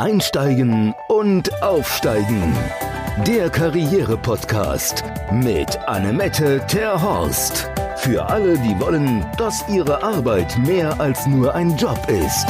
Einsteigen 0.00 0.94
und 1.08 1.62
Aufsteigen. 1.62 2.56
Der 3.26 3.50
Karriere-Podcast 3.50 5.04
mit 5.30 5.78
Annemette 5.86 6.64
Terhorst. 6.66 7.68
Für 7.98 8.24
alle, 8.24 8.56
die 8.60 8.80
wollen, 8.80 9.26
dass 9.36 9.62
ihre 9.68 10.02
Arbeit 10.02 10.56
mehr 10.66 10.98
als 10.98 11.26
nur 11.26 11.54
ein 11.54 11.76
Job 11.76 11.98
ist. 12.08 12.46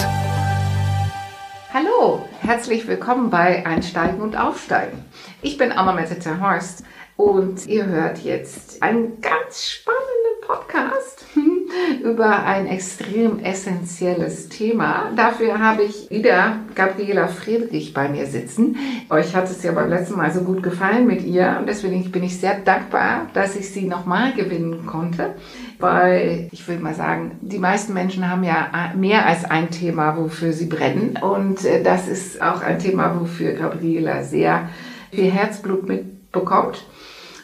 Hallo, 1.74 2.24
herzlich 2.40 2.86
willkommen 2.86 3.30
bei 3.30 3.66
Einsteigen 3.66 4.20
und 4.20 4.36
Aufsteigen. 4.36 5.04
Ich 5.42 5.58
bin 5.58 5.72
Annemette 5.72 6.20
Terhorst 6.20 6.84
und 7.16 7.66
ihr 7.66 7.84
hört 7.84 8.18
jetzt 8.18 8.80
einen 8.80 9.20
ganz 9.20 9.68
spannenden 9.70 10.40
Podcast 10.46 11.24
über 12.04 12.44
ein 12.44 12.66
extrem 12.66 13.38
essentielles 13.40 14.48
Thema. 14.48 15.10
Dafür 15.16 15.58
habe 15.58 15.82
ich 15.82 16.10
wieder 16.10 16.56
Gabriela 16.74 17.28
Friedrich 17.28 17.92
bei 17.92 18.08
mir 18.08 18.26
sitzen. 18.26 18.76
Euch 19.08 19.34
hat 19.34 19.50
es 19.50 19.62
ja 19.62 19.72
beim 19.72 19.90
letzten 19.90 20.16
Mal 20.16 20.32
so 20.32 20.40
gut 20.40 20.62
gefallen 20.62 21.06
mit 21.06 21.24
ihr 21.24 21.56
und 21.58 21.68
deswegen 21.68 22.10
bin 22.10 22.22
ich 22.22 22.38
sehr 22.38 22.58
dankbar, 22.60 23.28
dass 23.34 23.56
ich 23.56 23.70
sie 23.70 23.86
nochmal 23.86 24.32
gewinnen 24.32 24.86
konnte, 24.86 25.34
weil 25.78 26.48
ich 26.52 26.66
würde 26.66 26.82
mal 26.82 26.94
sagen, 26.94 27.32
die 27.40 27.58
meisten 27.58 27.94
Menschen 27.94 28.28
haben 28.28 28.44
ja 28.44 28.92
mehr 28.96 29.26
als 29.26 29.44
ein 29.44 29.70
Thema, 29.70 30.16
wofür 30.16 30.52
sie 30.52 30.66
brennen 30.66 31.18
und 31.20 31.64
äh, 31.64 31.82
das 31.82 32.08
ist 32.08 32.42
auch 32.42 32.62
ein 32.62 32.78
Thema, 32.78 33.18
wofür 33.20 33.52
Gabriela 33.52 34.22
sehr 34.22 34.68
viel 35.10 35.30
Herzblut 35.30 35.88
mitbekommt. 35.88 36.84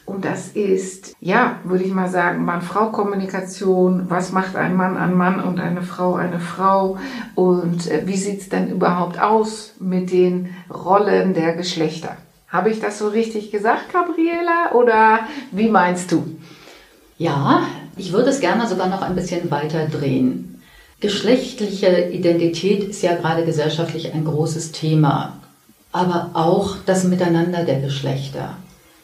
Und 0.06 0.24
das 0.24 0.48
ist, 0.48 1.16
ja, 1.20 1.59
würde 1.65 1.83
ich 1.83 1.92
mal 1.92 2.09
sagen, 2.09 2.45
Mann-Frau-Kommunikation. 2.45 4.06
Was 4.09 4.30
macht 4.30 4.55
ein 4.55 4.77
Mann 4.77 4.97
ein 4.97 5.14
Mann 5.14 5.42
und 5.42 5.59
eine 5.59 5.83
Frau 5.83 6.14
eine 6.14 6.38
Frau? 6.38 6.97
Und 7.34 7.91
äh, 7.91 8.02
wie 8.06 8.16
sieht's 8.16 8.48
denn 8.48 8.70
überhaupt 8.70 9.20
aus 9.20 9.74
mit 9.80 10.12
den 10.12 10.55
Rollen 10.72 11.34
der 11.34 11.56
Geschlechter? 11.56 12.17
Habe 12.48 12.70
ich 12.70 12.80
das 12.80 13.00
so 13.00 13.08
richtig 13.08 13.50
gesagt, 13.50 13.92
Gabriela? 13.92 14.72
Oder 14.75 15.20
wie 15.50 15.69
meinst 15.69 16.12
du? 16.12 16.25
Ja, 17.19 17.62
ich 17.97 18.12
würde 18.12 18.30
es 18.30 18.39
gerne 18.41 18.69
sogar 18.69 18.89
noch 18.89 19.02
ein 19.02 19.17
bisschen 19.17 19.50
weiter 19.50 19.86
drehen. 19.86 20.62
Geschlechtliche 21.00 22.11
Identität 22.11 22.84
ist 22.84 23.02
ja 23.02 23.17
gerade 23.17 23.45
gesellschaftlich 23.45 24.14
ein 24.14 24.25
großes 24.25 24.70
Thema, 24.70 25.41
aber 25.91 26.30
auch 26.34 26.77
das 26.86 27.05
Miteinander 27.05 27.64
der 27.64 27.80
Geschlechter. 27.80 28.56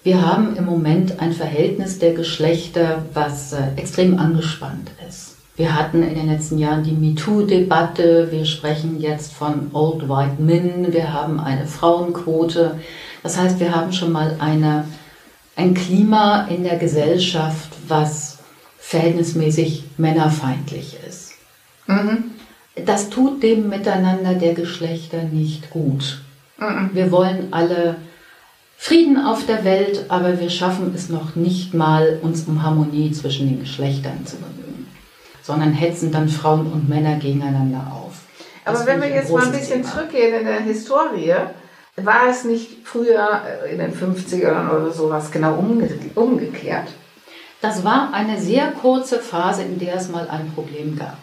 Wir 0.05 0.21
haben 0.21 0.57
im 0.57 0.65
Moment 0.65 1.21
ein 1.21 1.33
Verhältnis 1.33 2.01
der 2.01 2.15
Geschlechter, 2.15 3.05
was 3.15 3.53
äh, 3.53 3.59
extrem 3.77 4.19
angespannt 4.19 4.91
ist. 5.09 5.37
Wir 5.55 5.77
hatten 5.77 6.03
in 6.03 6.15
den 6.15 6.29
letzten 6.29 6.59
Jahren 6.59 6.83
die 6.83 6.93
MeToo-Debatte. 6.93 8.33
Wir 8.33 8.45
sprechen 8.45 9.01
jetzt 9.01 9.33
von 9.33 9.71
Old 9.73 10.09
White 10.09 10.43
Men. 10.43 10.93
Wir 10.93 11.13
haben 11.13 11.39
eine 11.39 11.67
Frauenquote. 11.67 12.81
Das 13.23 13.39
heißt, 13.39 13.61
wir 13.61 13.75
haben 13.75 13.93
schon 13.93 14.11
mal 14.11 14.35
eine, 14.41 14.87
ein 15.55 15.75
Klima 15.75 16.47
in 16.49 16.65
der 16.65 16.79
Gesellschaft, 16.79 17.71
was 17.87 18.39
verhältnismäßig 18.79 19.85
männerfeindlich 19.99 20.97
ist. 21.07 21.35
Mhm. 21.87 22.33
Das 22.87 23.11
tut 23.11 23.43
dem 23.43 23.69
Miteinander 23.69 24.35
der 24.35 24.55
Geschlechter 24.55 25.23
nicht 25.23 25.71
gut. 25.71 26.23
Mhm. 26.59 26.91
Wir 26.93 27.13
wollen 27.13 27.53
alle 27.53 27.97
Frieden 28.85 29.17
auf 29.17 29.47
der 29.47 29.63
Welt, 29.63 30.07
aber 30.09 30.41
wir 30.41 30.51
schaffen 30.51 30.93
es 30.93 31.09
noch 31.09 31.37
nicht 31.37 31.73
mal, 31.73 32.19
uns 32.21 32.49
um 32.49 32.65
Harmonie 32.65 33.13
zwischen 33.13 33.49
den 33.49 33.61
Geschlechtern 33.61 34.27
zu 34.27 34.39
bemühen, 34.39 34.89
sondern 35.41 35.73
hetzen 35.73 36.11
dann 36.11 36.29
Frauen 36.29 36.67
und 36.67 36.89
Männer 36.89 37.15
gegeneinander 37.15 37.93
auf. 37.93 38.15
Das 38.65 38.81
aber 38.81 38.87
wenn 38.89 39.03
wir 39.03 39.11
jetzt 39.11 39.31
mal 39.31 39.45
ein 39.45 39.53
bisschen 39.53 39.83
Thema. 39.83 39.95
zurückgehen 39.95 40.35
in 40.35 40.47
der 40.47 40.61
Historie, 40.63 41.33
war 41.95 42.29
es 42.29 42.43
nicht 42.43 42.79
früher 42.83 43.43
äh, 43.65 43.73
in 43.73 43.79
den 43.79 43.95
50ern 43.95 44.69
oder 44.71 44.91
sowas 44.91 45.31
genau 45.31 45.55
umge 45.55 45.89
umgekehrt? 46.17 46.89
Das 47.61 47.85
war 47.85 48.13
eine 48.13 48.41
sehr 48.41 48.73
kurze 48.73 49.21
Phase, 49.21 49.63
in 49.63 49.79
der 49.79 49.95
es 49.95 50.09
mal 50.09 50.29
ein 50.29 50.51
Problem 50.57 50.99
gab. 50.99 51.19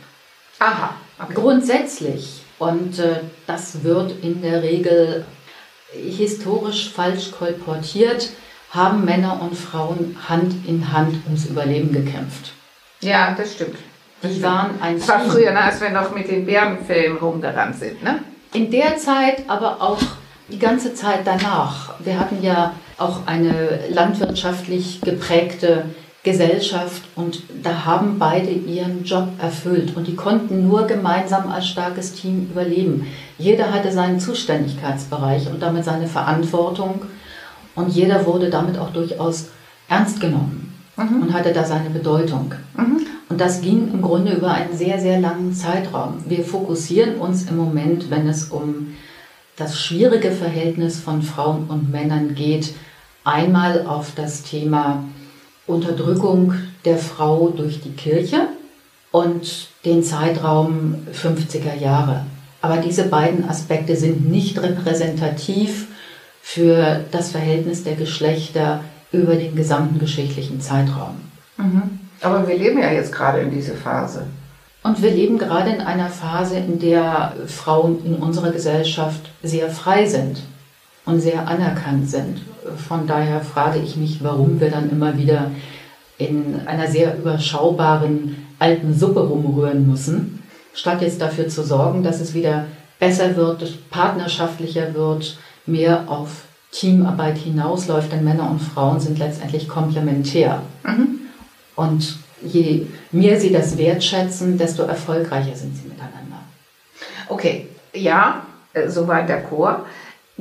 Aha. 0.59 0.95
Okay. 1.21 1.33
Grundsätzlich, 1.33 2.41
und 2.57 2.99
äh, 2.99 3.19
das 3.47 3.83
wird 3.83 4.23
in 4.23 4.41
der 4.41 4.63
Regel 4.63 5.25
historisch 5.93 6.91
falsch 6.93 7.31
kolportiert, 7.31 8.29
haben 8.71 9.05
Männer 9.05 9.41
und 9.41 9.55
Frauen 9.55 10.15
Hand 10.27 10.53
in 10.67 10.91
Hand 10.91 11.25
ums 11.25 11.45
Überleben 11.45 11.91
gekämpft. 11.91 12.53
Ja, 13.01 13.33
das 13.35 13.53
stimmt. 13.53 13.77
Das 14.21 14.33
die 14.33 14.43
waren 14.43 14.81
ein 14.81 14.99
Das 14.99 15.07
war 15.07 15.21
früher, 15.21 15.51
ne, 15.51 15.61
als 15.61 15.81
wir 15.81 15.89
noch 15.89 16.13
mit 16.13 16.29
den 16.29 16.45
Bärenfilmen 16.45 17.17
rumgerannt 17.17 17.77
sind, 17.77 18.03
ne? 18.03 18.19
In 18.53 18.69
der 18.69 18.97
Zeit, 18.97 19.43
aber 19.47 19.81
auch 19.81 20.01
die 20.49 20.59
ganze 20.59 20.93
Zeit 20.93 21.21
danach. 21.25 21.93
Wir 21.99 22.19
hatten 22.19 22.43
ja 22.43 22.73
auch 22.97 23.27
eine 23.27 23.87
landwirtschaftlich 23.89 25.01
geprägte 25.01 25.85
Gesellschaft 26.23 27.03
und 27.15 27.43
da 27.63 27.85
haben 27.85 28.19
beide 28.19 28.49
ihren 28.49 29.05
Job 29.05 29.29
erfüllt 29.41 29.95
und 29.95 30.05
die 30.05 30.15
konnten 30.15 30.67
nur 30.67 30.85
gemeinsam 30.85 31.49
als 31.49 31.67
starkes 31.67 32.13
Team 32.13 32.49
überleben. 32.51 33.07
Jeder 33.37 33.71
hatte 33.71 33.91
seinen 33.91 34.19
Zuständigkeitsbereich 34.19 35.47
und 35.49 35.61
damit 35.61 35.85
seine 35.85 36.07
Verantwortung 36.07 37.03
und 37.75 37.89
jeder 37.89 38.25
wurde 38.25 38.49
damit 38.49 38.77
auch 38.77 38.89
durchaus 38.89 39.47
ernst 39.87 40.19
genommen 40.19 40.73
mhm. 40.97 41.21
und 41.23 41.33
hatte 41.33 41.53
da 41.53 41.63
seine 41.63 41.89
Bedeutung. 41.89 42.53
Mhm. 42.75 42.99
Und 43.29 43.39
das 43.39 43.61
ging 43.61 43.89
im 43.93 44.01
Grunde 44.01 44.33
über 44.33 44.51
einen 44.51 44.75
sehr, 44.75 44.99
sehr 44.99 45.21
langen 45.21 45.53
Zeitraum. 45.53 46.15
Wir 46.27 46.43
fokussieren 46.43 47.15
uns 47.15 47.43
im 47.43 47.55
Moment, 47.55 48.09
wenn 48.09 48.27
es 48.27 48.45
um 48.45 48.95
das 49.55 49.79
schwierige 49.79 50.31
Verhältnis 50.31 50.99
von 50.99 51.21
Frauen 51.21 51.65
und 51.67 51.91
Männern 51.91 52.35
geht, 52.35 52.73
einmal 53.23 53.85
auf 53.85 54.13
das 54.15 54.43
Thema 54.43 55.03
Unterdrückung 55.69 56.53
der 56.85 56.97
Frau 56.97 57.49
durch 57.49 57.81
die 57.81 57.91
Kirche 57.91 58.47
und 59.11 59.69
den 59.85 60.03
Zeitraum 60.03 60.95
50er 61.13 61.79
Jahre. 61.79 62.25
Aber 62.61 62.77
diese 62.77 63.07
beiden 63.07 63.47
Aspekte 63.47 63.95
sind 63.95 64.29
nicht 64.29 64.61
repräsentativ 64.61 65.87
für 66.41 67.05
das 67.11 67.31
Verhältnis 67.31 67.83
der 67.83 67.95
Geschlechter 67.95 68.83
über 69.11 69.35
den 69.35 69.55
gesamten 69.55 69.99
geschichtlichen 69.99 70.59
Zeitraum. 70.61 71.15
Mhm. 71.57 71.99
Aber 72.21 72.47
wir 72.47 72.57
leben 72.57 72.79
ja 72.79 72.91
jetzt 72.91 73.13
gerade 73.13 73.39
in 73.39 73.51
dieser 73.51 73.75
Phase. 73.75 74.25
Und 74.83 75.01
wir 75.01 75.11
leben 75.11 75.37
gerade 75.37 75.71
in 75.71 75.81
einer 75.81 76.09
Phase, 76.09 76.57
in 76.57 76.79
der 76.79 77.33
Frauen 77.47 78.05
in 78.05 78.15
unserer 78.15 78.51
Gesellschaft 78.51 79.29
sehr 79.43 79.69
frei 79.69 80.05
sind 80.05 80.41
und 81.05 81.19
sehr 81.19 81.47
anerkannt 81.47 82.09
sind. 82.09 82.41
Von 82.87 83.07
daher 83.07 83.41
frage 83.41 83.79
ich 83.79 83.95
mich, 83.95 84.23
warum 84.23 84.59
wir 84.59 84.69
dann 84.69 84.89
immer 84.89 85.17
wieder 85.17 85.51
in 86.17 86.67
einer 86.67 86.87
sehr 86.87 87.17
überschaubaren 87.17 88.45
alten 88.59 88.93
Suppe 88.93 89.21
rumrühren 89.21 89.89
müssen, 89.89 90.43
statt 90.73 91.01
jetzt 91.01 91.21
dafür 91.21 91.47
zu 91.47 91.63
sorgen, 91.63 92.03
dass 92.03 92.19
es 92.19 92.33
wieder 92.33 92.65
besser 92.99 93.35
wird, 93.35 93.89
partnerschaftlicher 93.89 94.93
wird, 94.93 95.37
mehr 95.65 96.03
auf 96.07 96.43
Teamarbeit 96.71 97.37
hinausläuft, 97.37 98.11
denn 98.11 98.23
Männer 98.23 98.49
und 98.49 98.59
Frauen 98.59 98.99
sind 98.99 99.17
letztendlich 99.17 99.67
komplementär. 99.67 100.61
Mhm. 100.83 101.21
Und 101.75 102.17
je 102.43 102.85
mehr 103.11 103.39
sie 103.39 103.51
das 103.51 103.77
wertschätzen, 103.77 104.57
desto 104.57 104.83
erfolgreicher 104.83 105.55
sind 105.55 105.75
sie 105.75 105.87
miteinander. 105.87 106.43
Okay, 107.27 107.67
ja, 107.93 108.43
äh, 108.73 108.87
soweit 108.89 109.29
der 109.29 109.43
Chor. 109.43 109.85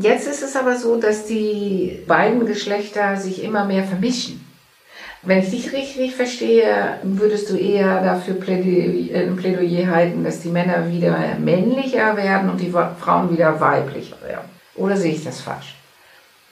Jetzt 0.00 0.28
ist 0.28 0.42
es 0.42 0.54
aber 0.54 0.76
so, 0.76 0.96
dass 0.96 1.26
die 1.26 2.02
beiden 2.06 2.46
Geschlechter 2.46 3.16
sich 3.16 3.42
immer 3.42 3.64
mehr 3.64 3.82
vermischen. 3.82 4.44
Wenn 5.22 5.40
ich 5.40 5.50
dich 5.50 5.72
richtig 5.72 6.14
verstehe, 6.14 6.98
würdest 7.02 7.50
du 7.50 7.56
eher 7.56 8.00
dafür 8.02 8.34
Plädoyer, 8.34 9.22
ein 9.22 9.34
Plädoyer 9.34 9.88
halten, 9.88 10.22
dass 10.22 10.40
die 10.40 10.50
Männer 10.50 10.88
wieder 10.88 11.18
männlicher 11.40 12.16
werden 12.16 12.48
und 12.48 12.60
die 12.60 12.70
Frauen 12.70 13.32
wieder 13.32 13.60
weiblicher 13.60 14.16
werden. 14.24 14.48
Oder 14.76 14.96
sehe 14.96 15.12
ich 15.12 15.24
das 15.24 15.40
falsch? 15.40 15.74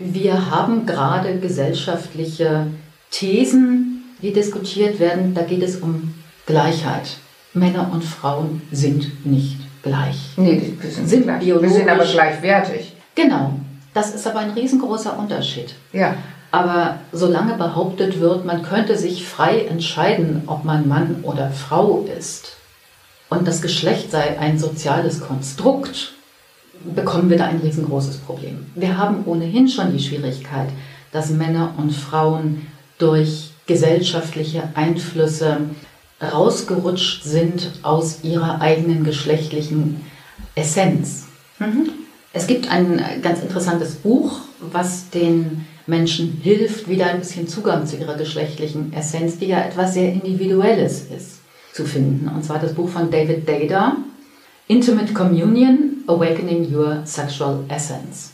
Wir 0.00 0.50
haben 0.50 0.84
gerade 0.84 1.38
gesellschaftliche 1.38 2.66
Thesen, 3.12 4.04
die 4.20 4.32
diskutiert 4.32 4.98
werden. 4.98 5.34
Da 5.34 5.42
geht 5.42 5.62
es 5.62 5.76
um 5.76 6.14
Gleichheit. 6.46 7.18
Männer 7.54 7.90
und 7.92 8.02
Frauen 8.02 8.62
sind 8.72 9.24
nicht 9.24 9.58
gleich. 9.84 10.32
Nee, 10.36 10.72
wir 10.80 10.90
sind, 10.90 11.08
sind 11.08 11.22
gleich. 11.22 11.46
Wir 11.46 11.70
sind 11.70 11.88
aber 11.88 12.04
gleichwertig. 12.04 12.95
Genau. 13.16 13.54
Das 13.92 14.14
ist 14.14 14.26
aber 14.26 14.38
ein 14.38 14.50
riesengroßer 14.50 15.18
Unterschied. 15.18 15.74
Ja. 15.92 16.14
Aber 16.52 17.00
solange 17.12 17.54
behauptet 17.54 18.20
wird, 18.20 18.44
man 18.44 18.62
könnte 18.62 18.96
sich 18.96 19.26
frei 19.26 19.64
entscheiden, 19.64 20.44
ob 20.46 20.64
man 20.64 20.86
Mann 20.86 21.16
oder 21.22 21.50
Frau 21.50 22.06
ist 22.16 22.52
und 23.28 23.48
das 23.48 23.62
Geschlecht 23.62 24.10
sei 24.10 24.38
ein 24.38 24.58
soziales 24.58 25.20
Konstrukt, 25.20 26.12
bekommen 26.94 27.30
wir 27.30 27.38
da 27.38 27.46
ein 27.46 27.58
riesengroßes 27.58 28.18
Problem. 28.18 28.66
Wir 28.74 28.96
haben 28.96 29.24
ohnehin 29.24 29.68
schon 29.68 29.92
die 29.92 30.02
Schwierigkeit, 30.02 30.68
dass 31.10 31.30
Männer 31.30 31.74
und 31.78 31.90
Frauen 31.90 32.66
durch 32.98 33.50
gesellschaftliche 33.66 34.68
Einflüsse 34.74 35.58
rausgerutscht 36.22 37.24
sind 37.24 37.72
aus 37.82 38.20
ihrer 38.22 38.60
eigenen 38.60 39.04
geschlechtlichen 39.04 40.02
Essenz. 40.54 41.26
Mhm. 41.58 41.90
Es 42.36 42.46
gibt 42.46 42.70
ein 42.70 43.02
ganz 43.22 43.40
interessantes 43.40 43.94
Buch, 43.94 44.40
was 44.60 45.08
den 45.08 45.64
Menschen 45.86 46.38
hilft, 46.42 46.86
wieder 46.86 47.06
ein 47.06 47.20
bisschen 47.20 47.48
Zugang 47.48 47.86
zu 47.86 47.96
ihrer 47.96 48.14
geschlechtlichen 48.14 48.92
Essenz, 48.92 49.38
die 49.38 49.46
ja 49.46 49.60
etwas 49.60 49.94
sehr 49.94 50.12
Individuelles 50.12 51.06
ist, 51.16 51.38
zu 51.72 51.86
finden. 51.86 52.28
Und 52.28 52.44
zwar 52.44 52.58
das 52.58 52.74
Buch 52.74 52.90
von 52.90 53.10
David 53.10 53.48
Dada, 53.48 53.96
Intimate 54.68 55.14
Communion, 55.14 56.04
Awakening 56.06 56.70
Your 56.74 56.98
Sexual 57.06 57.60
Essence. 57.68 58.32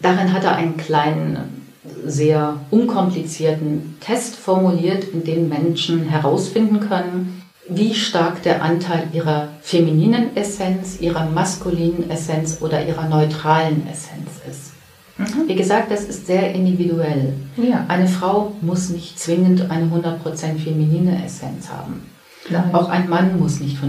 Darin 0.00 0.32
hat 0.32 0.44
er 0.44 0.54
einen 0.54 0.76
kleinen, 0.76 1.66
sehr 2.06 2.60
unkomplizierten 2.70 3.96
Test 3.98 4.36
formuliert, 4.36 5.08
in 5.12 5.24
dem 5.24 5.48
Menschen 5.48 6.04
herausfinden 6.04 6.78
können, 6.78 7.42
wie 7.68 7.94
stark 7.94 8.42
der 8.42 8.62
Anteil 8.62 9.08
ihrer 9.12 9.48
femininen 9.62 10.36
Essenz, 10.36 11.00
ihrer 11.00 11.26
maskulinen 11.26 12.10
Essenz 12.10 12.58
oder 12.60 12.86
ihrer 12.86 13.08
neutralen 13.08 13.86
Essenz 13.90 14.28
ist. 14.48 14.72
Mhm. 15.16 15.48
Wie 15.48 15.54
gesagt, 15.54 15.90
das 15.90 16.04
ist 16.04 16.26
sehr 16.26 16.52
individuell. 16.52 17.34
Ja. 17.56 17.84
Eine 17.88 18.08
Frau 18.08 18.52
muss 18.60 18.90
nicht 18.90 19.18
zwingend 19.18 19.70
eine 19.70 19.86
100% 19.86 20.58
feminine 20.62 21.24
Essenz 21.24 21.70
haben. 21.70 22.10
Nein. 22.50 22.74
Auch 22.74 22.90
ein 22.90 23.08
Mann 23.08 23.38
muss 23.38 23.60
nicht 23.60 23.78
100% 23.78 23.82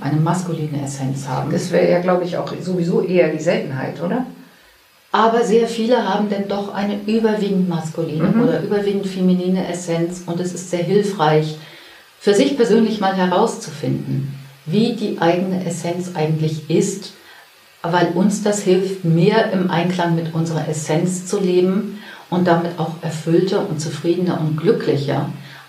eine 0.00 0.20
maskuline 0.20 0.82
Essenz 0.82 1.28
haben. 1.28 1.52
Das 1.52 1.70
wäre 1.70 1.90
ja, 1.90 2.00
glaube 2.00 2.24
ich, 2.24 2.36
auch 2.36 2.52
sowieso 2.60 3.02
eher 3.02 3.28
die 3.28 3.38
Seltenheit, 3.38 4.02
oder? 4.02 4.26
Aber 5.12 5.44
sehr 5.44 5.68
viele 5.68 6.08
haben 6.08 6.28
denn 6.28 6.48
doch 6.48 6.74
eine 6.74 6.98
überwiegend 7.06 7.68
maskuline 7.68 8.30
mhm. 8.30 8.42
oder 8.42 8.62
überwiegend 8.62 9.06
feminine 9.06 9.68
Essenz 9.68 10.24
und 10.26 10.40
es 10.40 10.52
ist 10.52 10.70
sehr 10.70 10.82
hilfreich, 10.82 11.56
für 12.24 12.32
sich 12.32 12.56
persönlich 12.56 13.00
mal 13.00 13.14
herauszufinden, 13.14 14.34
wie 14.64 14.94
die 14.94 15.20
eigene 15.20 15.62
Essenz 15.66 16.12
eigentlich 16.14 16.70
ist, 16.70 17.12
weil 17.82 18.12
uns 18.14 18.42
das 18.42 18.62
hilft, 18.62 19.04
mehr 19.04 19.52
im 19.52 19.70
Einklang 19.70 20.14
mit 20.14 20.32
unserer 20.32 20.66
Essenz 20.66 21.26
zu 21.26 21.38
leben 21.38 21.98
und 22.30 22.46
damit 22.48 22.78
auch 22.78 22.94
erfüllter 23.02 23.68
und 23.68 23.78
zufriedener 23.78 24.40
und 24.40 24.56
glücklicher 24.56 25.28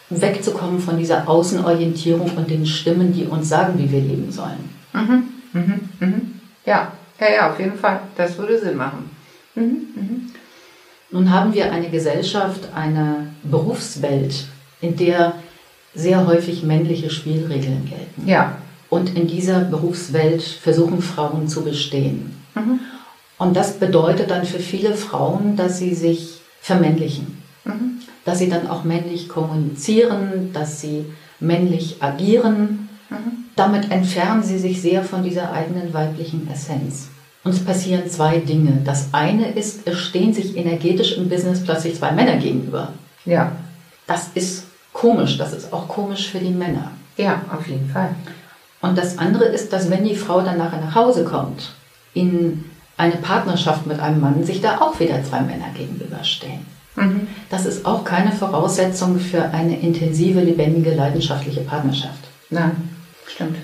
wegzukommen 0.10 0.80
von 0.80 0.98
dieser 0.98 1.28
Außenorientierung 1.28 2.32
und 2.38 2.50
den 2.50 2.66
Stimmen, 2.66 3.12
die 3.12 3.26
uns 3.26 3.50
sagen, 3.50 3.78
wie 3.78 3.92
wir 3.92 4.00
leben 4.00 4.32
sollen. 4.32 4.70
Mhm. 4.94 5.24
Mhm. 5.52 5.90
Mhm. 6.00 6.40
Ja, 6.66 6.94
ja, 7.20 7.34
ja, 7.34 7.52
auf 7.52 7.60
jeden 7.60 7.78
Fall. 7.78 8.00
Das 8.16 8.38
würde 8.38 8.58
Sinn 8.62 8.78
machen. 8.78 9.10
Mhm. 9.56 9.64
Mhm. 9.94 10.32
Nun 11.12 11.32
haben 11.32 11.54
wir 11.54 11.70
eine 11.70 11.90
Gesellschaft, 11.90 12.70
eine 12.74 13.28
Berufswelt, 13.44 14.46
in 14.80 14.96
der 14.96 15.34
sehr 15.96 16.28
häufig 16.28 16.64
männliche 16.64 17.10
Spielregeln 17.10 17.86
gelten. 17.86 18.28
Ja. 18.28 18.58
Und 18.90 19.16
in 19.16 19.28
dieser 19.28 19.62
Berufswelt 19.62 20.44
versuchen 20.44 21.02
Frauen 21.02 21.48
zu 21.48 21.64
bestehen. 21.64 22.36
Mhm. 22.54 22.80
Und 23.38 23.56
das 23.56 23.74
bedeutet 23.74 24.30
dann 24.30 24.46
für 24.46 24.60
viele 24.60 24.94
Frauen, 24.94 25.56
dass 25.56 25.80
sie 25.80 25.94
sich 25.94 26.42
vermännlichen. 26.62 27.42
Mhm. 27.64 28.00
Dass 28.24 28.40
sie 28.40 28.50
dann 28.50 28.68
auch 28.68 28.84
männlich 28.84 29.28
kommunizieren, 29.28 30.52
dass 30.54 30.82
sie 30.82 31.06
männlich 31.40 31.98
agieren. 32.02 32.90
Mhm. 33.10 33.46
Damit 33.56 33.92
entfernen 33.92 34.44
sie 34.44 34.60
sich 34.60 34.82
sehr 34.82 35.04
von 35.04 35.24
dieser 35.24 35.52
eigenen 35.52 35.94
weiblichen 35.94 36.50
Essenz. 36.52 37.08
Und 37.44 37.52
es 37.52 37.64
passieren 37.64 38.10
zwei 38.10 38.40
Dinge. 38.40 38.82
Das 38.84 39.10
eine 39.12 39.52
ist, 39.52 39.82
es 39.88 40.00
stehen 40.00 40.34
sich 40.34 40.58
energetisch 40.58 41.16
im 41.18 41.30
Business 41.30 41.64
plötzlich 41.64 41.96
zwei 41.96 42.12
Männer 42.12 42.38
gegenüber. 42.38 42.94
Ja. 43.26 43.52
Das 44.08 44.30
ist 44.34 44.65
komisch. 44.96 45.38
Das 45.38 45.54
ist 45.54 45.72
auch 45.72 45.88
komisch 45.88 46.30
für 46.30 46.40
die 46.40 46.50
Männer. 46.50 46.92
Ja, 47.18 47.42
auf 47.56 47.68
jeden 47.68 47.90
Fall. 47.90 48.16
Und 48.82 48.98
das 48.98 49.18
andere 49.20 49.46
ist, 49.46 49.72
dass 49.72 49.92
wenn 49.92 50.04
die 50.04 50.16
Frau 50.16 50.42
dann 50.42 50.58
nachher 50.58 50.82
nach 50.82 50.96
Hause 50.96 51.24
kommt, 51.24 51.74
in 52.14 52.64
eine 52.98 53.18
Partnerschaft 53.18 53.86
mit 53.86 54.00
einem 54.00 54.22
Mann, 54.22 54.44
sich 54.44 54.62
da 54.62 54.80
auch 54.80 55.00
wieder 55.00 55.24
zwei 55.24 55.42
Männer 55.42 55.68
gegenüberstehen. 55.76 56.66
Mhm. 56.96 57.28
Das 57.50 57.66
ist 57.66 57.86
auch 57.86 58.06
keine 58.06 58.32
Voraussetzung 58.32 59.20
für 59.20 59.44
eine 59.44 59.80
intensive, 59.80 60.40
lebendige, 60.40 60.96
leidenschaftliche 60.96 61.62
Partnerschaft. 61.62 62.24
Nein, 62.50 62.72
stimmt. 63.28 63.58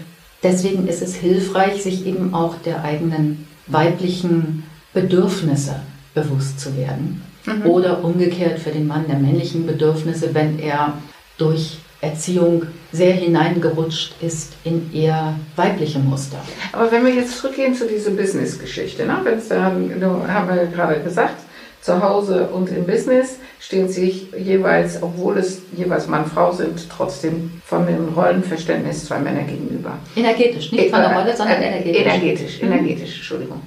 Deswegen 0.43 0.87
ist 0.87 1.01
es 1.01 1.15
hilfreich, 1.15 1.81
sich 1.81 2.05
eben 2.05 2.33
auch 2.33 2.55
der 2.65 2.83
eigenen 2.83 3.47
weiblichen 3.67 4.63
Bedürfnisse 4.93 5.77
bewusst 6.13 6.59
zu 6.59 6.75
werden. 6.75 7.21
Mhm. 7.45 7.65
Oder 7.67 8.03
umgekehrt 8.03 8.59
für 8.59 8.71
den 8.71 8.87
Mann 8.87 9.05
der 9.07 9.17
männlichen 9.17 9.65
Bedürfnisse, 9.65 10.33
wenn 10.33 10.59
er 10.59 10.93
durch 11.41 11.77
Erziehung 12.01 12.63
sehr 12.91 13.13
hineingerutscht 13.13 14.15
ist 14.21 14.53
in 14.63 14.93
eher 14.93 15.35
weibliche 15.55 15.99
Muster. 15.99 16.37
Aber 16.71 16.91
wenn 16.91 17.05
wir 17.05 17.13
jetzt 17.13 17.37
zurückgehen 17.37 17.75
zu 17.75 17.87
dieser 17.87 18.11
Business-Geschichte, 18.11 19.05
ne? 19.05 19.19
Wenn's 19.23 19.47
da, 19.47 19.65
haben 19.65 20.49
wir 20.49 20.65
gerade 20.67 21.01
gesagt, 21.01 21.37
zu 21.81 22.01
Hause 22.01 22.47
und 22.47 22.69
im 22.69 22.85
Business 22.85 23.37
stehen 23.59 23.89
sich 23.89 24.27
jeweils, 24.37 25.01
obwohl 25.01 25.37
es 25.37 25.61
jeweils 25.75 26.07
Mann-Frau 26.07 26.51
sind, 26.51 26.87
trotzdem 26.89 27.61
von 27.65 27.87
dem 27.87 28.09
Rollenverständnis 28.09 29.05
zwei 29.05 29.19
Männer 29.19 29.43
gegenüber. 29.43 29.97
Energetisch, 30.15 30.71
nicht 30.71 30.91
von 30.91 31.01
der 31.01 31.15
Rolle, 31.15 31.35
sondern 31.35 31.61
äh, 31.61 31.69
energetisch. 31.69 32.01
Energetisch, 32.01 32.61
energetisch, 32.61 33.15
Entschuldigung. 33.15 33.61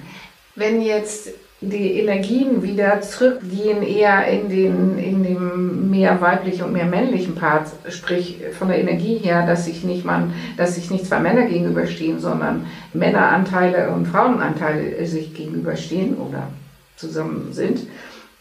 Wenn 0.55 0.81
jetzt 0.81 1.29
die 1.69 1.99
Energien 1.99 2.61
wieder 2.63 3.01
zurückgehen 3.01 3.81
eher 3.81 4.27
in 4.27 4.49
den, 4.49 4.97
in 4.97 5.23
dem 5.23 5.89
mehr 5.89 6.21
weiblichen 6.21 6.65
und 6.65 6.73
mehr 6.73 6.85
männlichen 6.85 7.35
Part, 7.35 7.67
sprich 7.89 8.39
von 8.57 8.67
der 8.67 8.79
Energie 8.79 9.17
her, 9.17 9.45
dass 9.45 9.65
sich 9.65 9.83
nicht 9.83 10.05
man, 10.05 10.33
dass 10.57 10.75
sich 10.75 10.91
nicht 10.91 11.05
zwei 11.05 11.19
Männer 11.19 11.43
gegenüberstehen, 11.43 12.19
sondern 12.19 12.65
Männeranteile 12.93 13.89
und 13.89 14.07
Frauenanteile 14.07 15.05
sich 15.05 15.33
gegenüberstehen 15.33 16.15
oder 16.15 16.47
zusammen 16.95 17.49
sind, 17.51 17.81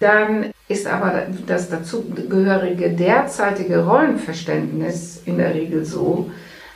dann 0.01 0.51
ist 0.69 0.87
aber 0.87 1.27
das 1.47 1.71
dazugehörige 1.71 2.91
derzeitige 2.91 3.85
Rollenverständnis 3.85 5.23
in 5.25 5.39
der 5.39 5.55
Regel 5.55 5.85
so, 5.85 6.31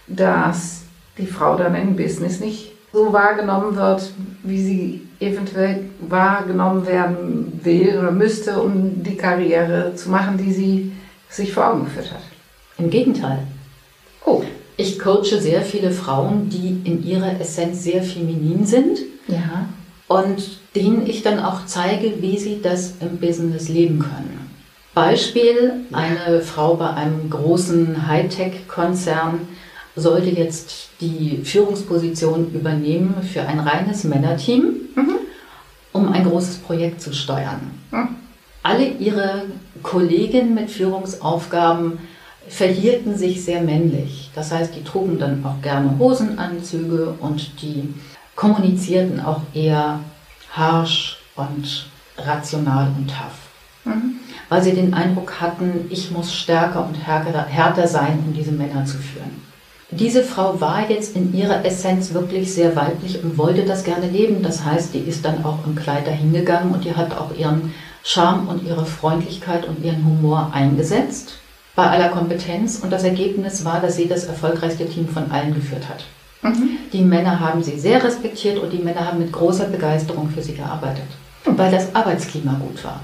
dass 0.07 0.83
die 1.19 1.27
Frau 1.27 1.57
dann 1.57 1.75
im 1.75 1.97
Business 1.97 2.41
nicht 2.41 2.73
so 2.93 3.13
wahrgenommen 3.13 3.77
wird, 3.77 4.11
wie 4.43 4.63
sie 4.63 5.09
eventuell 5.21 5.85
wahrgenommen 6.01 6.87
werden 6.87 7.61
will 7.63 7.99
oder 7.99 8.13
müsste, 8.13 8.61
um 8.61 9.03
die 9.03 9.17
Karriere 9.17 9.95
zu 9.95 10.11
machen, 10.11 10.39
die 10.39 10.53
sie 10.53 10.93
sich 11.29 11.53
vor 11.53 11.69
Augen 11.69 11.85
geführt 11.85 12.13
hat. 12.13 12.23
Im 12.79 12.91
Gegenteil. 12.91 13.41
Oh. 14.25 14.43
Ich 14.77 14.99
coache 14.99 15.41
sehr 15.41 15.63
viele 15.63 15.91
Frauen, 15.91 16.49
die 16.49 16.81
in 16.89 17.05
ihrer 17.05 17.41
Essenz 17.41 17.83
sehr 17.83 18.03
feminin 18.03 18.65
sind. 18.65 19.01
Ja. 19.27 19.69
Und 20.07 20.61
denen 20.77 21.07
ich 21.07 21.23
dann 21.23 21.41
auch 21.41 21.67
zeige, 21.67 22.23
wie 22.23 22.39
sie 22.39 22.61
das 22.63 22.95
im 23.01 23.19
Business 23.19 23.69
leben 23.69 23.99
können. 23.99 24.49
Beispiel, 24.95 25.85
eine 25.93 26.41
Frau 26.41 26.75
bei 26.75 26.91
einem 26.91 27.29
großen 27.29 28.07
Hightech-Konzern 28.09 29.41
sollte 29.99 30.31
jetzt 30.31 30.91
die 31.01 31.41
Führungsposition 31.45 32.53
übernehmen 32.53 33.23
für 33.23 33.43
ein 33.43 33.61
reines 33.61 34.05
Männerteam, 34.05 34.65
mhm. 34.95 35.17
um 35.93 36.13
ein 36.13 36.25
großes 36.25 36.59
Projekt 36.59 37.01
zu 37.01 37.13
steuern. 37.13 37.61
Mhm. 37.91 38.09
Alle 38.63 38.87
ihre 38.87 39.45
Kolleginnen 39.83 40.55
mit 40.55 40.71
Führungsaufgaben 40.71 41.99
verhielten 42.49 43.17
sich 43.17 43.45
sehr 43.45 43.63
männlich. 43.63 44.31
Das 44.35 44.53
heißt, 44.53 44.75
die 44.75 44.85
trugen 44.85 45.19
dann 45.19 45.45
auch 45.45 45.61
gerne 45.63 45.99
Hosenanzüge 45.99 47.15
und 47.21 47.63
die 47.63 47.95
kommunizierten 48.35 49.21
auch 49.21 49.43
eher 49.55 50.01
harsch 50.53 51.19
und 51.37 51.87
rational 52.17 52.89
und 52.97 53.09
tough. 53.09 53.49
Mhm. 53.85 54.17
Weil 54.49 54.63
sie 54.63 54.73
den 54.73 54.95
Eindruck 54.95 55.41
hatten, 55.41 55.87
ich 55.91 56.11
muss 56.11 56.33
stärker 56.33 56.87
und 56.87 56.95
härter 56.95 57.87
sein, 57.87 58.23
um 58.27 58.33
diese 58.33 58.53
Männer 58.53 58.85
zu 58.87 58.97
führen. 58.97 59.43
Diese 59.91 60.23
Frau 60.23 60.61
war 60.61 60.91
jetzt 60.91 61.17
in 61.17 61.35
ihrer 61.35 61.65
Essenz 61.65 62.13
wirklich 62.13 62.53
sehr 62.53 62.77
weiblich 62.77 63.23
und 63.25 63.39
wollte 63.39 63.65
das 63.65 63.85
gerne 63.85 64.07
leben. 64.07 64.43
Das 64.43 64.65
heißt, 64.65 64.93
die 64.93 64.99
ist 64.99 65.25
dann 65.25 65.45
auch 65.45 65.67
im 65.67 65.77
Kleid 65.77 66.07
dahingegangen 66.07 66.75
und 66.75 66.85
die 66.85 66.95
hat 66.95 67.17
auch 67.17 67.35
ihren 67.35 67.73
Charme 68.05 68.49
und 68.49 68.65
ihre 68.65 68.85
Freundlichkeit 68.85 69.67
und 69.67 69.83
ihren 69.83 70.05
Humor 70.05 70.51
eingesetzt 70.53 71.39
bei 71.75 71.87
aller 71.87 72.11
Kompetenz. 72.11 72.81
Und 72.81 72.91
das 72.91 73.05
Ergebnis 73.05 73.65
war, 73.65 73.81
dass 73.81 73.97
sie 73.97 74.09
das 74.09 74.25
erfolgreichste 74.25 74.87
Team 74.87 75.09
von 75.09 75.31
allen 75.31 75.55
geführt 75.55 75.89
hat. 75.89 76.05
Mhm. 76.43 76.69
Die 76.93 77.03
Männer 77.03 77.41
haben 77.41 77.63
sie 77.63 77.79
sehr 77.79 78.05
respektiert 78.05 78.59
und 78.59 78.71
die 78.73 78.79
Männer 78.83 79.07
haben 79.07 79.19
mit 79.19 79.33
großer 79.33 79.67
Begeisterung 79.67 80.29
für 80.29 80.43
sie 80.43 80.55
gearbeitet, 80.55 81.07
weil 81.45 81.71
das 81.71 81.95
Arbeitsklima 81.95 82.61
gut 82.61 82.85
war. 82.85 83.01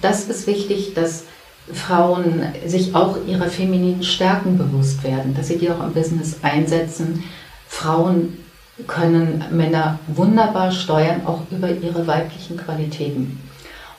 Das 0.00 0.28
ist 0.28 0.46
wichtig, 0.46 0.94
dass 0.94 1.24
Frauen 1.72 2.42
sich 2.66 2.94
auch 2.94 3.18
ihrer 3.26 3.46
femininen 3.46 4.02
Stärken 4.02 4.58
bewusst 4.58 5.02
werden, 5.04 5.34
dass 5.34 5.48
sie 5.48 5.58
die 5.58 5.70
auch 5.70 5.82
im 5.84 5.92
Business 5.92 6.38
einsetzen. 6.42 7.24
Frauen 7.68 8.38
können 8.86 9.44
Männer 9.50 9.98
wunderbar 10.06 10.70
steuern, 10.70 11.22
auch 11.26 11.42
über 11.50 11.68
ihre 11.70 12.06
weiblichen 12.06 12.56
Qualitäten. 12.56 13.40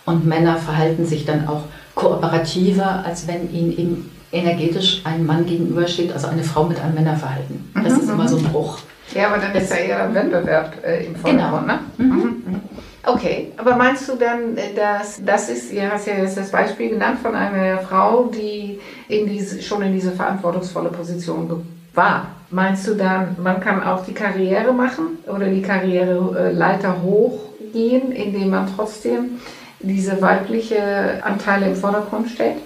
Und 0.05 0.25
Männer 0.25 0.57
verhalten 0.57 1.05
sich 1.05 1.25
dann 1.25 1.47
auch 1.47 1.63
kooperativer, 1.95 3.03
als 3.05 3.27
wenn 3.27 3.53
ihnen 3.53 3.71
eben 3.77 4.11
energetisch 4.31 5.01
ein 5.03 5.25
Mann 5.25 5.45
gegenübersteht, 5.45 6.13
also 6.13 6.27
eine 6.27 6.43
Frau 6.43 6.63
mit 6.63 6.79
einem 6.79 6.95
Männerverhalten. 6.95 7.71
Das 7.83 7.93
mhm, 7.93 7.99
ist 7.99 8.09
immer 8.09 8.27
so 8.27 8.37
ein 8.37 8.43
mhm. 8.43 8.47
Bruch. 8.47 8.79
Ja, 9.13 9.27
aber 9.27 9.37
dann 9.37 9.53
ist 9.55 9.69
ja 9.71 9.77
eher 9.77 10.03
ein 10.03 10.13
Wettbewerb 10.13 10.73
äh, 10.83 11.05
im 11.05 11.15
Vordergrund, 11.15 11.67
Genau. 11.67 11.73
ne? 11.73 11.79
Mhm. 11.97 12.61
Okay, 13.05 13.51
aber 13.57 13.75
meinst 13.75 14.09
du 14.09 14.15
dann, 14.15 14.57
äh, 14.57 14.73
dass 14.75 15.23
das 15.23 15.49
ist, 15.49 15.71
ihr 15.71 15.91
hast 15.91 16.07
ja 16.07 16.15
jetzt 16.15 16.37
das 16.37 16.51
Beispiel 16.51 16.89
genannt 16.89 17.19
von 17.21 17.33
einer 17.33 17.79
Frau, 17.79 18.25
die 18.25 18.79
in 19.07 19.27
diese, 19.27 19.61
schon 19.61 19.81
in 19.81 19.93
diese 19.93 20.11
verantwortungsvolle 20.11 20.89
Position 20.89 21.65
war. 21.93 22.27
Meinst 22.51 22.87
du 22.87 22.95
dann, 22.95 23.35
man 23.41 23.59
kann 23.61 23.83
auch 23.83 24.05
die 24.05 24.13
Karriere 24.13 24.73
machen 24.73 25.19
oder 25.27 25.47
die 25.47 25.61
Karriereleiter 25.61 27.01
hochgehen, 27.01 28.11
indem 28.11 28.49
man 28.49 28.67
trotzdem 28.75 29.39
diese 29.79 30.21
weibliche 30.21 31.23
Anteile 31.23 31.67
im 31.67 31.75
Vordergrund 31.75 32.29
stellt? 32.29 32.57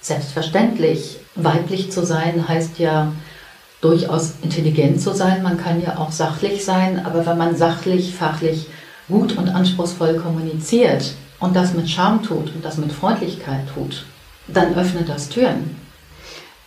Selbstverständlich. 0.00 1.20
Weiblich 1.34 1.90
zu 1.90 2.04
sein 2.04 2.48
heißt 2.48 2.78
ja 2.78 3.12
durchaus 3.80 4.34
intelligent 4.42 5.00
zu 5.00 5.14
sein. 5.14 5.42
Man 5.42 5.58
kann 5.58 5.80
ja 5.80 5.98
auch 5.98 6.10
sachlich 6.10 6.64
sein, 6.64 7.04
aber 7.04 7.24
wenn 7.26 7.38
man 7.38 7.56
sachlich, 7.56 8.14
fachlich 8.14 8.66
gut 9.08 9.36
und 9.36 9.48
anspruchsvoll 9.48 10.16
kommuniziert 10.16 11.14
und 11.40 11.56
das 11.56 11.74
mit 11.74 11.88
Charme 11.88 12.22
tut 12.22 12.54
und 12.54 12.64
das 12.64 12.78
mit 12.78 12.92
Freundlichkeit 12.92 13.62
tut, 13.74 14.04
dann 14.46 14.74
öffnet 14.74 15.08
das 15.08 15.28
Türen. 15.28 15.76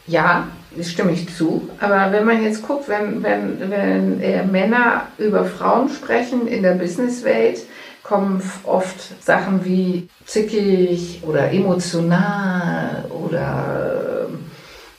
Ja, 0.07 0.47
stimme 0.81 1.11
ich 1.11 1.33
zu. 1.33 1.69
Aber 1.79 2.11
wenn 2.11 2.25
man 2.25 2.43
jetzt 2.43 2.65
guckt, 2.65 2.87
wenn, 2.87 3.21
wenn, 3.23 3.59
wenn 3.69 4.21
äh, 4.21 4.43
Männer 4.43 5.07
über 5.17 5.45
Frauen 5.45 5.89
sprechen 5.89 6.47
in 6.47 6.63
der 6.63 6.73
Businesswelt, 6.73 7.61
kommen 8.03 8.41
oft 8.63 9.23
Sachen 9.23 9.63
wie 9.63 10.09
zickig 10.25 11.21
oder 11.25 11.51
emotional 11.51 13.05
oder 13.09 14.27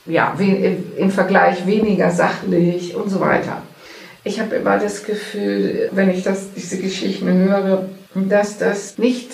äh, 0.07 0.11
ja, 0.11 0.35
im 0.97 1.11
Vergleich 1.11 1.65
weniger 1.65 2.11
sachlich 2.11 2.95
und 2.95 3.09
so 3.09 3.19
weiter. 3.19 3.61
Ich 4.25 4.39
habe 4.39 4.55
immer 4.55 4.79
das 4.79 5.03
Gefühl, 5.03 5.89
wenn 5.91 6.09
ich 6.09 6.23
das, 6.23 6.53
diese 6.55 6.77
Geschichten 6.77 7.27
höre, 7.27 7.89
dass 8.15 8.57
das 8.57 8.97
nicht 8.97 9.29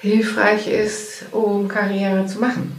hilfreich 0.00 0.68
ist, 0.68 1.24
um 1.32 1.66
Karriere 1.66 2.26
zu 2.26 2.38
machen. 2.38 2.72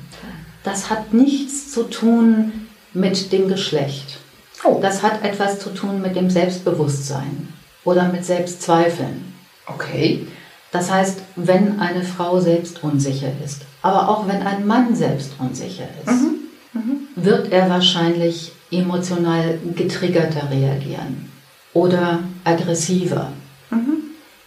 Das 0.64 0.90
hat 0.90 1.14
nichts 1.14 1.72
zu 1.72 1.84
tun 1.84 2.68
mit 2.94 3.34
dem 3.34 3.50
Geschlecht. 3.50 4.20
Oh. 4.64 4.80
Das 4.82 5.04
hat 5.04 5.26
etwas 5.26 5.60
zu 5.60 5.72
tun 5.72 6.02
mit 6.02 6.16
dem 6.16 6.30
Selbstbewusstsein 6.30 7.50
oder 7.84 8.08
mit 8.08 8.24
Selbstzweifeln. 8.24 9.34
Okay. 9.68 10.26
Das 10.72 10.90
heißt, 10.90 11.20
wenn 11.36 11.80
eine 11.82 12.04
Frau 12.04 12.40
selbst 12.40 12.82
unsicher 12.84 13.32
ist, 13.44 13.64
aber 13.82 14.08
auch 14.08 14.28
wenn 14.30 14.42
ein 14.42 14.66
Mann 14.66 14.96
selbst 14.96 15.34
unsicher 15.40 15.88
ist, 16.06 16.24
wird 17.16 17.52
er 17.52 17.70
wahrscheinlich 17.70 18.54
emotional 18.72 19.60
getriggerter 19.76 20.50
reagieren 20.50 21.33
oder 21.74 22.20
aggressiver. 22.44 23.32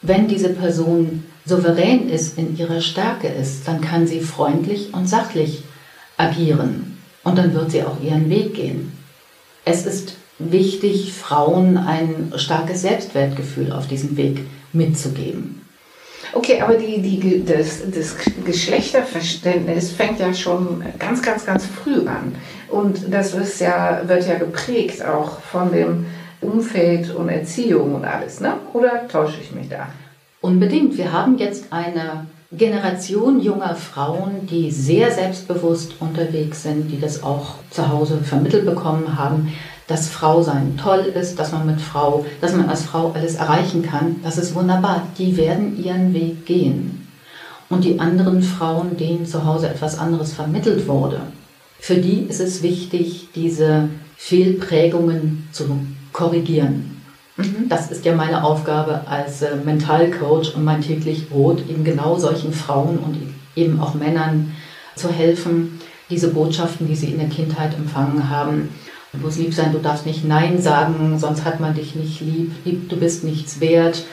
Wenn 0.03 0.29
diese 0.29 0.51
Person 0.51 1.25
souverän 1.45 2.09
ist, 2.09 2.39
in 2.39 2.57
ihrer 2.57 2.81
Stärke 2.81 3.29
ist, 3.29 3.67
dann 3.67 3.81
kann 3.81 4.07
sie 4.07 4.21
freundlich 4.21 4.95
und 4.95 5.09
sachlich 5.09 5.65
agieren 6.17 6.99
und 7.25 7.37
dann 7.37 7.55
wird 7.55 7.73
sie 7.73 7.83
auch 7.83 8.01
ihren 8.01 8.31
Weg 8.31 8.55
gehen. 8.55 8.93
Es 9.65 9.85
ist 9.85 10.15
wichtig, 10.39 11.13
Frauen 11.13 11.77
ein 11.77 12.33
starkes 12.37 12.83
Selbstwertgefühl 12.83 13.73
auf 13.73 13.89
diesem 13.89 14.17
Weg 14.17 14.43
mitzugeben. 14.73 15.63
Okay, 16.33 16.61
aber 16.61 16.75
die, 16.75 17.01
die, 17.01 17.45
das, 17.45 17.83
das 17.91 18.17
Geschlechterverständnis 18.45 19.93
fängt 19.93 20.21
ja 20.21 20.35
schon 20.35 20.85
ganz, 20.99 21.23
ganz, 21.23 21.47
ganz 21.47 21.65
früh 21.67 22.07
an. 22.07 22.35
Und 22.69 23.13
das 23.13 23.35
ist 23.35 23.61
ja, 23.61 24.03
wird 24.07 24.27
ja 24.27 24.37
geprägt 24.39 25.05
auch 25.05 25.41
von 25.41 25.73
dem 25.73 26.07
Umfeld 26.47 27.15
und 27.15 27.29
Erziehung 27.29 27.95
und 27.95 28.05
alles, 28.05 28.41
ne? 28.41 28.55
Oder 28.73 29.07
täusche 29.09 29.41
ich 29.41 29.53
mich 29.53 29.69
da? 29.69 29.89
Unbedingt. 30.41 30.97
Wir 30.97 31.13
haben 31.13 31.39
jetzt 31.39 31.73
eine 31.73 32.27
Generation 32.53 33.41
junger 33.41 33.75
Frauen, 33.75 34.47
die 34.49 34.71
sehr 34.71 35.11
selbstbewusst 35.11 35.95
unterwegs 36.01 36.63
sind, 36.63 36.91
die 36.91 37.01
das 37.01 37.23
auch 37.23 37.57
zu 37.71 37.89
Hause 37.89 38.19
vermittelt 38.19 38.65
bekommen 38.65 39.19
haben, 39.19 39.53
dass 39.89 40.09
Frau 40.09 40.43
sein 40.43 40.79
toll 40.81 41.13
ist, 41.15 41.39
dass 41.39 41.53
man 41.53 41.67
mit 41.67 41.81
Frau, 41.81 42.25
dass 42.41 42.55
man 42.55 42.69
als 42.69 42.83
Frau 42.83 43.13
alles 43.13 43.37
erreichen 43.37 43.83
kann. 43.83 44.17
Das 44.23 44.39
ist 44.39 44.55
wunderbar. 44.55 45.03
Die 45.19 45.37
werden 45.37 45.83
ihren 45.83 46.15
Weg 46.15 46.47
gehen. 46.47 47.09
Und 47.69 47.85
die 47.85 47.99
anderen 47.99 48.43
Frauen, 48.43 48.97
denen 48.97 49.27
zu 49.27 49.45
Hause 49.45 49.69
etwas 49.69 49.99
anderes 49.99 50.33
vermittelt 50.33 50.87
wurde, 50.87 51.21
für 51.81 51.97
die 51.97 52.21
ist 52.21 52.41
es 52.41 52.63
wichtig, 52.63 53.29
diese 53.35 53.89
Fehlprägungen 54.17 55.49
zu 55.53 55.65
korrigieren. 56.17 56.97
Das 57.69 57.91
ist 57.91 58.07
ja 58.07 58.15
meine 58.15 58.43
Aufgabe 58.43 59.03
als 59.07 59.43
äh, 59.43 59.57
Mentalcoach 59.57 60.55
und 60.55 60.65
mein 60.65 60.81
täglich 60.81 61.29
Brot, 61.29 61.69
eben 61.69 61.85
genau 61.85 62.17
solchen 62.17 62.55
Frauen 62.55 62.99
und 62.99 63.19
eben 63.55 63.79
auch 63.79 63.93
Männern 63.93 64.55
zu 64.95 65.13
helfen, 65.13 65.79
diese 66.09 66.29
Botschaften, 66.29 66.89
die 66.89 66.97
sie 66.97 67.11
in 67.11 67.19
der 67.19 67.29
Kindheit 67.29 67.75
empfangen 67.75 68.31
haben. 68.31 68.71
Du 69.13 69.19
musst 69.19 69.39
lieb 69.39 69.53
sein, 69.53 69.73
du 69.73 69.79
darfst 69.79 70.07
nicht 70.07 70.25
Nein 70.25 70.63
sagen, 70.63 71.19
sonst 71.19 71.45
hat 71.45 71.61
man 71.61 71.75
dich 71.75 71.95
nicht 71.95 72.23
lieb, 72.23 72.53
lieb 72.65 72.89
du 72.89 72.97
bist 72.97 73.23
nichts 73.23 73.61
wert. 73.61 74.05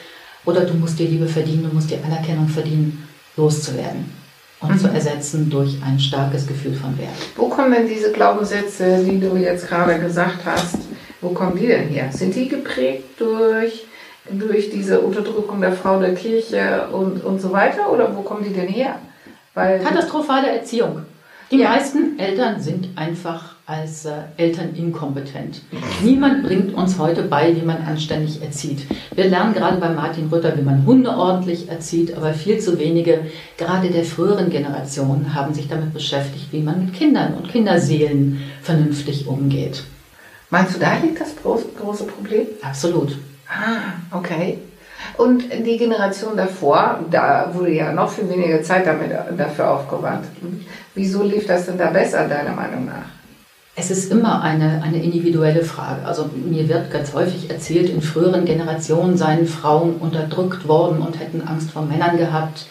Oder 0.44 0.66
du 0.66 0.74
musst 0.74 1.00
dir 1.00 1.08
Liebe 1.08 1.28
verdienen, 1.28 1.70
du 1.70 1.74
musst 1.74 1.90
dir 1.90 2.04
Anerkennung 2.04 2.50
verdienen, 2.50 3.08
loszuwerden 3.38 4.12
und 4.60 4.80
zu 4.80 4.90
ersetzen 4.90 5.50
durch 5.50 5.78
ein 5.86 5.98
starkes 5.98 6.46
Gefühl 6.46 6.74
von 6.74 6.98
Wert. 6.98 7.16
Wo 7.38 7.48
kommen 7.48 7.72
denn 7.72 7.88
diese 7.88 8.12
Glaubenssätze, 8.12 9.06
die 9.10 9.22
du 9.22 9.38
jetzt 9.38 9.70
gerade 9.70 10.00
gesagt 10.00 10.40
hast, 10.46 10.83
wo 11.24 11.30
kommen 11.30 11.58
die 11.58 11.68
denn 11.68 11.88
her? 11.88 12.10
Sind 12.12 12.36
die 12.36 12.48
geprägt 12.48 13.20
durch, 13.20 13.86
durch 14.30 14.70
diese 14.70 15.00
Unterdrückung 15.00 15.62
der 15.62 15.72
Frau 15.74 16.00
der 16.00 16.14
Kirche 16.14 16.88
und, 16.92 17.24
und 17.24 17.42
so 17.42 17.52
weiter? 17.52 17.92
Oder 17.92 18.16
wo 18.16 18.22
kommen 18.22 18.44
die 18.44 18.54
denn 18.54 18.68
her? 18.68 19.00
Weil 19.54 19.80
Katastrophale 19.80 20.48
Erziehung. 20.50 21.04
Die 21.52 21.60
Ja. 21.60 21.70
meisten 21.70 22.18
Eltern 22.18 22.60
sind 22.60 22.90
einfach 22.96 23.54
als 23.66 24.06
äh, 24.06 24.12
Eltern 24.38 24.76
inkompetent. 24.76 25.62
Niemand 26.04 26.44
bringt 26.44 26.74
uns 26.74 26.98
heute 26.98 27.22
bei, 27.24 27.56
wie 27.56 27.62
man 27.66 27.78
anständig 27.78 28.42
erzieht. 28.42 28.80
Wir 29.16 29.26
lernen 29.30 29.54
gerade 29.54 29.78
bei 29.78 29.90
Martin 29.90 30.28
Rütter, 30.30 30.58
wie 30.58 30.64
man 30.64 30.86
Hunde 30.86 31.12
ordentlich 31.12 31.70
erzieht, 31.70 32.18
aber 32.18 32.34
viel 32.34 32.60
zu 32.60 32.78
wenige, 32.80 33.20
gerade 33.58 33.90
der 33.90 34.04
früheren 34.04 34.50
Generation, 34.50 35.34
haben 35.34 35.54
sich 35.54 35.68
damit 35.70 35.94
beschäftigt, 35.94 36.48
wie 36.52 36.60
man 36.62 36.86
mit 36.86 36.94
Kindern 36.94 37.36
und 37.36 37.48
Kinderseelen 37.50 38.42
vernünftig 38.62 39.28
umgeht. 39.28 39.84
Meinst 40.54 40.76
du, 40.76 40.80
da 40.80 40.94
liegt 41.02 41.20
das 41.20 41.36
große, 41.36 41.66
große 41.82 42.04
Problem? 42.04 42.46
Absolut. 42.62 43.18
Ah, 43.50 44.16
okay. 44.16 44.60
Und 45.18 45.46
die 45.66 45.78
Generation 45.78 46.38
davor, 46.38 47.00
da 47.10 47.50
wurde 47.56 47.72
ja 47.72 47.92
noch 47.92 48.12
viel 48.12 48.30
weniger 48.30 48.62
Zeit 48.62 48.86
damit, 48.86 49.10
dafür 49.36 49.72
aufgewandt. 49.72 50.26
Wieso 50.94 51.24
lief 51.24 51.48
das 51.48 51.66
denn 51.66 51.80
da 51.80 51.90
besser, 51.90 52.28
deiner 52.28 52.52
Meinung 52.52 52.86
nach? 52.86 53.08
Es 53.76 53.90
ist 53.90 54.12
immer 54.12 54.44
eine, 54.44 54.84
eine 54.84 55.02
individuelle 55.02 55.64
Frage. 55.64 56.06
Also 56.06 56.30
mir 56.36 56.70
wird 56.70 56.92
ganz 56.92 57.16
häufig 57.16 57.50
erzählt, 57.50 57.90
in 57.90 58.04
früheren 58.04 58.46
Generationen 58.46 59.18
seien 59.18 59.48
Frauen 59.48 59.96
unterdrückt 59.96 60.68
worden 60.68 61.00
und 61.00 61.20
hätten 61.20 61.42
Angst 61.48 61.72
vor 61.72 61.82
Männern 61.82 62.18
gehabt. 62.18 62.68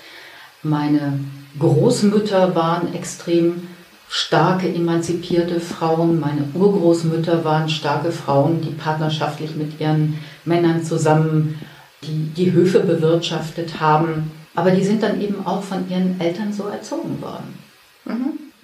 Meine 0.62 1.18
Großmütter 1.58 2.54
waren 2.54 2.94
extrem 2.94 3.66
starke, 4.12 4.68
emanzipierte 4.68 5.58
Frauen. 5.58 6.20
Meine 6.20 6.44
Urgroßmütter 6.52 7.44
waren 7.44 7.70
starke 7.70 8.12
Frauen, 8.12 8.60
die 8.60 8.72
partnerschaftlich 8.72 9.56
mit 9.56 9.80
ihren 9.80 10.18
Männern 10.44 10.84
zusammen 10.84 11.58
die, 12.02 12.30
die 12.36 12.52
Höfe 12.52 12.80
bewirtschaftet 12.80 13.80
haben. 13.80 14.30
Aber 14.54 14.70
die 14.70 14.84
sind 14.84 15.02
dann 15.02 15.18
eben 15.18 15.46
auch 15.46 15.62
von 15.62 15.88
ihren 15.88 16.20
Eltern 16.20 16.52
so 16.52 16.66
erzogen 16.66 17.22
worden. 17.22 17.58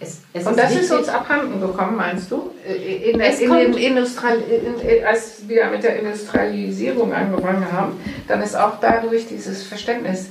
Es, 0.00 0.20
es 0.34 0.46
Und 0.46 0.58
das 0.58 0.76
ist 0.76 0.92
uns 0.92 1.08
abhanden 1.08 1.60
gekommen, 1.60 1.96
meinst 1.96 2.30
du? 2.30 2.50
In, 2.64 3.18
Es 3.18 3.40
in 3.40 3.50
dem 3.50 3.76
Industrial, 3.76 4.38
in, 4.38 5.04
als 5.04 5.48
wir 5.48 5.66
mit 5.70 5.82
der 5.82 5.98
Industrialisierung 5.98 7.12
angefangen 7.12 7.72
haben, 7.72 7.98
dann 8.28 8.42
ist 8.42 8.54
auch 8.54 8.78
dadurch 8.80 9.26
dieses 9.26 9.64
Verständnis, 9.64 10.28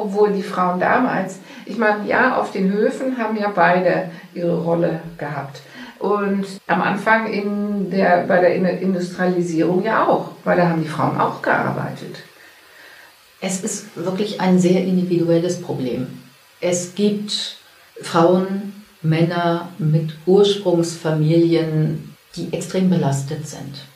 obwohl 0.00 0.32
die 0.32 0.42
Frauen 0.42 0.80
damals, 0.80 1.38
ich 1.66 1.76
meine, 1.78 2.06
ja, 2.06 2.36
auf 2.36 2.52
den 2.52 2.72
Höfen 2.72 3.18
haben 3.18 3.36
ja 3.36 3.52
beide 3.54 4.10
ihre 4.34 4.62
Rolle 4.62 5.00
gehabt. 5.18 5.60
Und 5.98 6.46
am 6.66 6.80
Anfang 6.80 7.30
in 7.30 7.90
der, 7.90 8.24
bei 8.26 8.40
der 8.40 8.54
In- 8.54 8.64
Industrialisierung 8.64 9.84
ja 9.84 10.06
auch, 10.06 10.30
weil 10.44 10.56
da 10.56 10.68
haben 10.68 10.82
die 10.82 10.88
Frauen 10.88 11.20
auch 11.20 11.42
gearbeitet. 11.42 12.16
Es 13.40 13.62
ist 13.62 13.96
wirklich 13.96 14.40
ein 14.40 14.58
sehr 14.58 14.82
individuelles 14.82 15.60
Problem. 15.60 16.06
Es 16.60 16.94
gibt 16.94 17.56
Frauen, 18.02 18.84
Männer 19.02 19.68
mit 19.78 20.14
Ursprungsfamilien, 20.26 22.14
die 22.36 22.52
extrem 22.52 22.90
belastet 22.90 23.46
sind. 23.48 23.86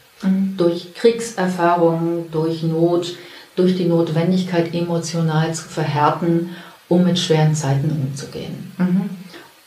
Durch 0.57 0.95
Kriegserfahrungen, 0.95 2.31
durch 2.31 2.63
Not, 2.63 3.15
durch 3.57 3.77
die 3.77 3.85
Notwendigkeit, 3.87 4.75
emotional 4.75 5.53
zu 5.55 5.65
verhärten, 5.69 6.51
um 6.89 7.05
mit 7.05 7.19
schweren 7.19 7.55
Zeiten 7.55 7.91
umzugehen. 7.91 8.73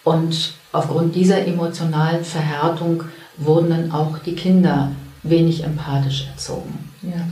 Und 0.03 0.53
aufgrund 0.71 1.15
dieser 1.15 1.45
emotionalen 1.45 2.23
Verhärtung 2.23 3.03
wurden 3.37 3.69
dann 3.69 3.91
auch 3.91 4.17
die 4.19 4.35
Kinder 4.35 4.91
wenig 5.23 5.63
empathisch 5.63 6.27
erzogen. 6.31 6.89
Ja. 7.01 7.27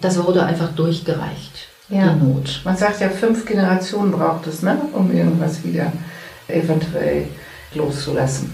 Das 0.00 0.22
wurde 0.22 0.44
einfach 0.44 0.70
durchgereicht, 0.74 1.68
Ja. 1.88 2.12
die 2.12 2.24
Not. 2.24 2.60
Man 2.64 2.76
sagt 2.76 3.00
ja, 3.00 3.08
fünf 3.08 3.46
Generationen 3.46 4.12
braucht 4.12 4.46
es, 4.46 4.62
ne? 4.62 4.76
um 4.92 5.10
irgendwas 5.10 5.64
wieder 5.64 5.92
eventuell 6.48 7.28
loszulassen. 7.74 8.50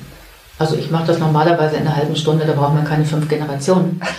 Also 0.59 0.77
ich 0.77 0.91
mache 0.91 1.07
das 1.07 1.19
normalerweise 1.19 1.77
in 1.77 1.87
einer 1.87 1.97
halben 1.97 2.15
Stunde, 2.15 2.45
da 2.45 2.53
braucht 2.53 2.75
man 2.75 2.85
keine 2.85 3.05
fünf 3.05 3.29
Generationen. 3.29 4.01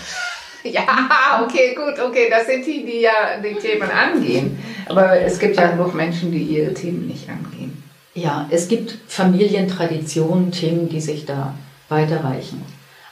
Ja, 0.71 1.43
okay, 1.43 1.75
gut, 1.75 1.99
okay, 1.99 2.27
das 2.29 2.47
sind 2.47 2.65
die, 2.65 2.85
die 2.85 3.01
ja 3.01 3.39
die 3.43 3.55
Themen 3.55 3.89
angehen. 3.89 4.57
Aber 4.87 5.19
es 5.19 5.37
gibt 5.39 5.57
ja 5.57 5.67
genug 5.67 5.93
Menschen, 5.93 6.31
die 6.31 6.41
ihre 6.41 6.73
Themen 6.73 7.07
nicht 7.07 7.27
angehen. 7.29 7.83
Ja, 8.13 8.47
es 8.49 8.67
gibt 8.67 8.97
Familientraditionen, 9.07 10.51
Themen, 10.51 10.87
die 10.87 11.01
sich 11.01 11.25
da 11.25 11.53
weiterreichen. 11.89 12.63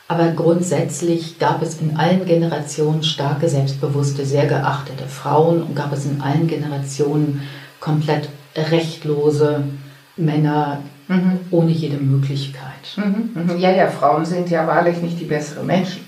Aber 0.08 0.28
grundsätzlich 0.28 1.40
gab 1.40 1.62
es 1.62 1.80
in 1.82 1.98
allen 1.98 2.26
Generationen 2.26 3.02
starke, 3.02 3.48
selbstbewusste, 3.48 4.26
sehr 4.26 4.46
geachtete 4.46 5.08
Frauen 5.08 5.64
und 5.64 5.76
gab 5.76 5.94
es 5.94 6.06
in 6.06 6.22
allen 6.22 6.48
Generationen 6.48 7.48
komplett 7.80 8.30
rechtlose 8.56 9.64
Männer 10.18 10.82
ohne 11.50 11.72
jede 11.72 11.98
Möglichkeit. 11.98 12.96
Mhm, 12.96 13.32
mhm. 13.34 13.60
Ja, 13.60 13.72
ja, 13.72 13.88
Frauen 13.88 14.26
sind 14.26 14.50
ja 14.50 14.66
wahrlich 14.66 14.98
nicht 15.02 15.20
die 15.20 15.26
besseren 15.26 15.66
Menschen. 15.66 16.06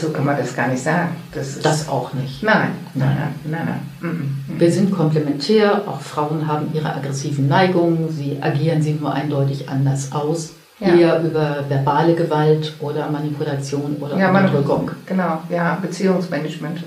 So 0.00 0.10
kann 0.10 0.24
man 0.24 0.36
das 0.38 0.54
gar 0.56 0.68
nicht 0.68 0.82
sagen. 0.82 1.10
Das 1.34 1.60
Das 1.60 1.88
auch 1.88 2.12
nicht. 2.14 2.42
Nein, 2.42 2.70
nein, 2.94 3.16
nein, 3.18 3.34
nein, 3.44 3.66
nein. 3.66 4.12
Mhm. 4.12 4.58
Wir 4.58 4.72
sind 4.72 4.90
komplementär, 4.92 5.82
auch 5.86 6.00
Frauen 6.00 6.46
haben 6.46 6.70
ihre 6.72 6.94
aggressiven 6.94 7.48
Neigungen, 7.48 8.08
sie 8.10 8.38
agieren 8.40 8.80
sie 8.80 8.94
nur 8.94 9.12
eindeutig 9.12 9.68
anders 9.68 10.12
aus. 10.12 10.54
Ja. 10.78 10.94
Eher 10.94 11.22
über 11.22 11.64
verbale 11.68 12.14
Gewalt 12.14 12.72
oder 12.80 13.10
Manipulation 13.10 13.96
oder 14.00 14.16
Ja, 14.16 14.30
Unterdrückung. 14.30 14.90
genau, 15.04 15.42
ja, 15.50 15.76
Beziehungsmanagement. 15.82 16.78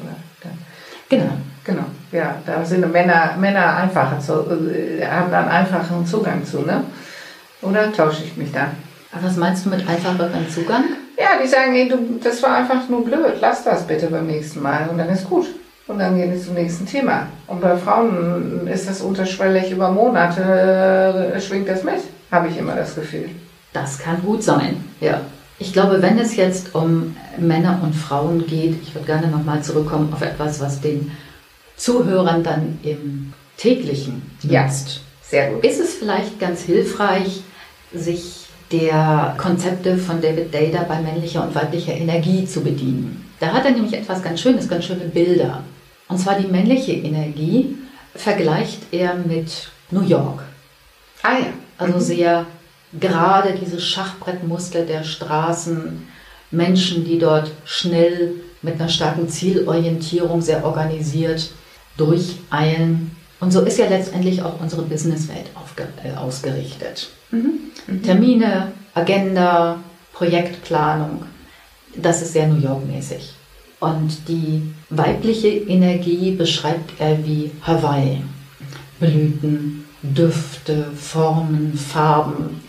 Genau. 1.10 1.26
Genau, 1.66 1.84
ja, 2.12 2.36
da 2.46 2.66
sind 2.66 2.92
Männer, 2.92 3.38
Männer 3.40 3.76
einfacher, 3.78 4.20
zu, 4.20 4.34
äh, 4.34 5.06
haben 5.06 5.32
da 5.32 5.42
einen 5.42 5.50
einfachen 5.50 6.06
Zugang 6.06 6.44
zu, 6.44 6.62
ne? 6.62 6.84
Oder 7.62 7.94
tausche 7.94 8.24
ich 8.26 8.36
mich 8.36 8.52
da? 8.52 8.68
Aber 9.14 9.24
was 9.28 9.38
meinst 9.38 9.66
du 9.66 9.70
mit 9.70 9.88
einfacherem 9.88 10.50
Zugang? 10.50 10.84
Ja, 11.18 11.42
die 11.42 11.48
sagen, 11.48 11.76
ey, 11.76 11.88
du, 11.88 12.20
das 12.24 12.42
war 12.42 12.56
einfach 12.58 12.90
nur 12.90 13.06
blöd, 13.06 13.36
lass 13.40 13.64
das 13.64 13.86
bitte 13.86 14.08
beim 14.08 14.28
nächsten 14.28 14.62
Mal 14.62 14.90
und 14.90 14.98
dann 14.98 15.10
ist 15.10 15.30
gut. 15.30 15.48
Und 15.86 16.00
dann 16.00 16.16
gehen 16.18 16.32
wir 16.32 16.42
zum 16.42 16.54
nächsten 16.54 16.86
Thema. 16.86 17.28
Und 17.46 17.60
bei 17.62 17.76
Frauen 17.78 18.68
ist 18.68 18.88
das 18.90 19.02
unterschwellig 19.02 19.70
über 19.72 19.92
Monate, 19.92 20.42
äh, 21.36 21.42
schwingt 21.42 21.68
das 21.68 21.84
mit, 21.84 22.00
habe 22.32 22.48
ich 22.48 22.58
immer 22.58 22.76
das 22.76 22.96
Gefühl. 22.96 23.30
Das 23.74 24.00
kann 24.00 24.22
gut 24.24 24.44
sein, 24.44 24.84
ja. 25.02 25.22
Ich 25.60 25.74
glaube, 25.74 26.02
wenn 26.02 26.18
es 26.18 26.36
jetzt 26.36 26.74
um 26.74 27.16
Männer 27.38 27.80
und 27.84 27.94
Frauen 27.94 28.46
geht, 28.48 28.82
ich 28.82 28.96
würde 28.96 29.06
gerne 29.06 29.28
nochmal 29.28 29.62
zurückkommen 29.62 30.12
auf 30.14 30.22
etwas, 30.22 30.60
was 30.62 30.82
den 30.82 31.12
Zuhörern 31.76 32.44
dann 32.44 32.80
im 32.84 33.34
täglichen 33.58 34.22
Ja. 34.42 34.64
nützt. 34.64 35.02
Sehr 35.22 35.52
gut. 35.52 35.64
Ist 35.64 35.80
es 35.80 35.94
vielleicht 35.96 36.40
ganz 36.40 36.62
hilfreich, 36.62 37.44
sich 37.94 38.43
der 38.74 39.36
Konzepte 39.38 39.98
von 39.98 40.20
David 40.20 40.54
Data 40.54 40.84
bei 40.84 41.00
männlicher 41.00 41.44
und 41.44 41.56
weiblicher 41.56 41.94
Energie 41.94 42.46
zu 42.46 42.62
bedienen? 42.62 43.30
Da 43.40 43.54
hat 43.54 43.66
er 43.66 43.72
nämlich 43.72 43.94
etwas 43.94 44.22
ganz 44.22 44.42
Schönes, 44.42 44.68
ganz 44.68 44.86
schöne 44.86 45.06
Bilder. 45.06 45.64
Und 46.10 46.18
zwar 46.18 46.38
die 46.40 46.48
männliche 46.48 46.94
Energie 46.94 47.78
vergleicht 48.16 48.80
er 48.92 49.16
mit 49.16 49.70
New 49.92 50.04
York. 50.04 50.44
Ah 51.22 51.40
ja. 51.40 51.48
Also 51.78 52.00
sehr 52.00 52.46
gerade 53.00 53.54
diese 53.60 53.80
Schachbrettmuster 53.80 54.86
der 54.86 55.04
Straßen, 55.04 56.08
Menschen, 56.52 57.04
die 57.04 57.18
dort 57.18 57.52
schnell 57.66 58.36
mit 58.62 58.80
einer 58.80 58.90
starken 58.90 59.28
Zielorientierung 59.28 60.42
sehr 60.42 60.64
organisiert 60.64 61.52
durcheilen. 61.98 63.16
Und 63.40 63.52
so 63.52 63.62
ist 63.62 63.78
ja 63.78 63.88
letztendlich 63.88 64.42
auch 64.42 64.60
unsere 64.62 64.84
Businesswelt 64.84 65.48
äh, 66.04 66.16
ausgerichtet. 66.16 67.10
Termine, 68.04 68.72
Agenda, 68.94 69.80
Projektplanung, 70.14 71.24
das 71.96 72.22
ist 72.22 72.34
sehr 72.34 72.48
New 72.48 72.62
York-mäßig. 72.62 73.34
Und 73.80 74.28
die 74.28 74.62
weibliche 74.90 75.50
Energie 75.50 76.32
beschreibt 76.32 77.00
er 77.00 77.26
wie 77.26 77.52
Hawaii. 77.64 78.22
Blüten, 79.00 79.84
Düfte, 80.02 80.86
Formen, 80.96 81.78
Farben, 81.78 82.62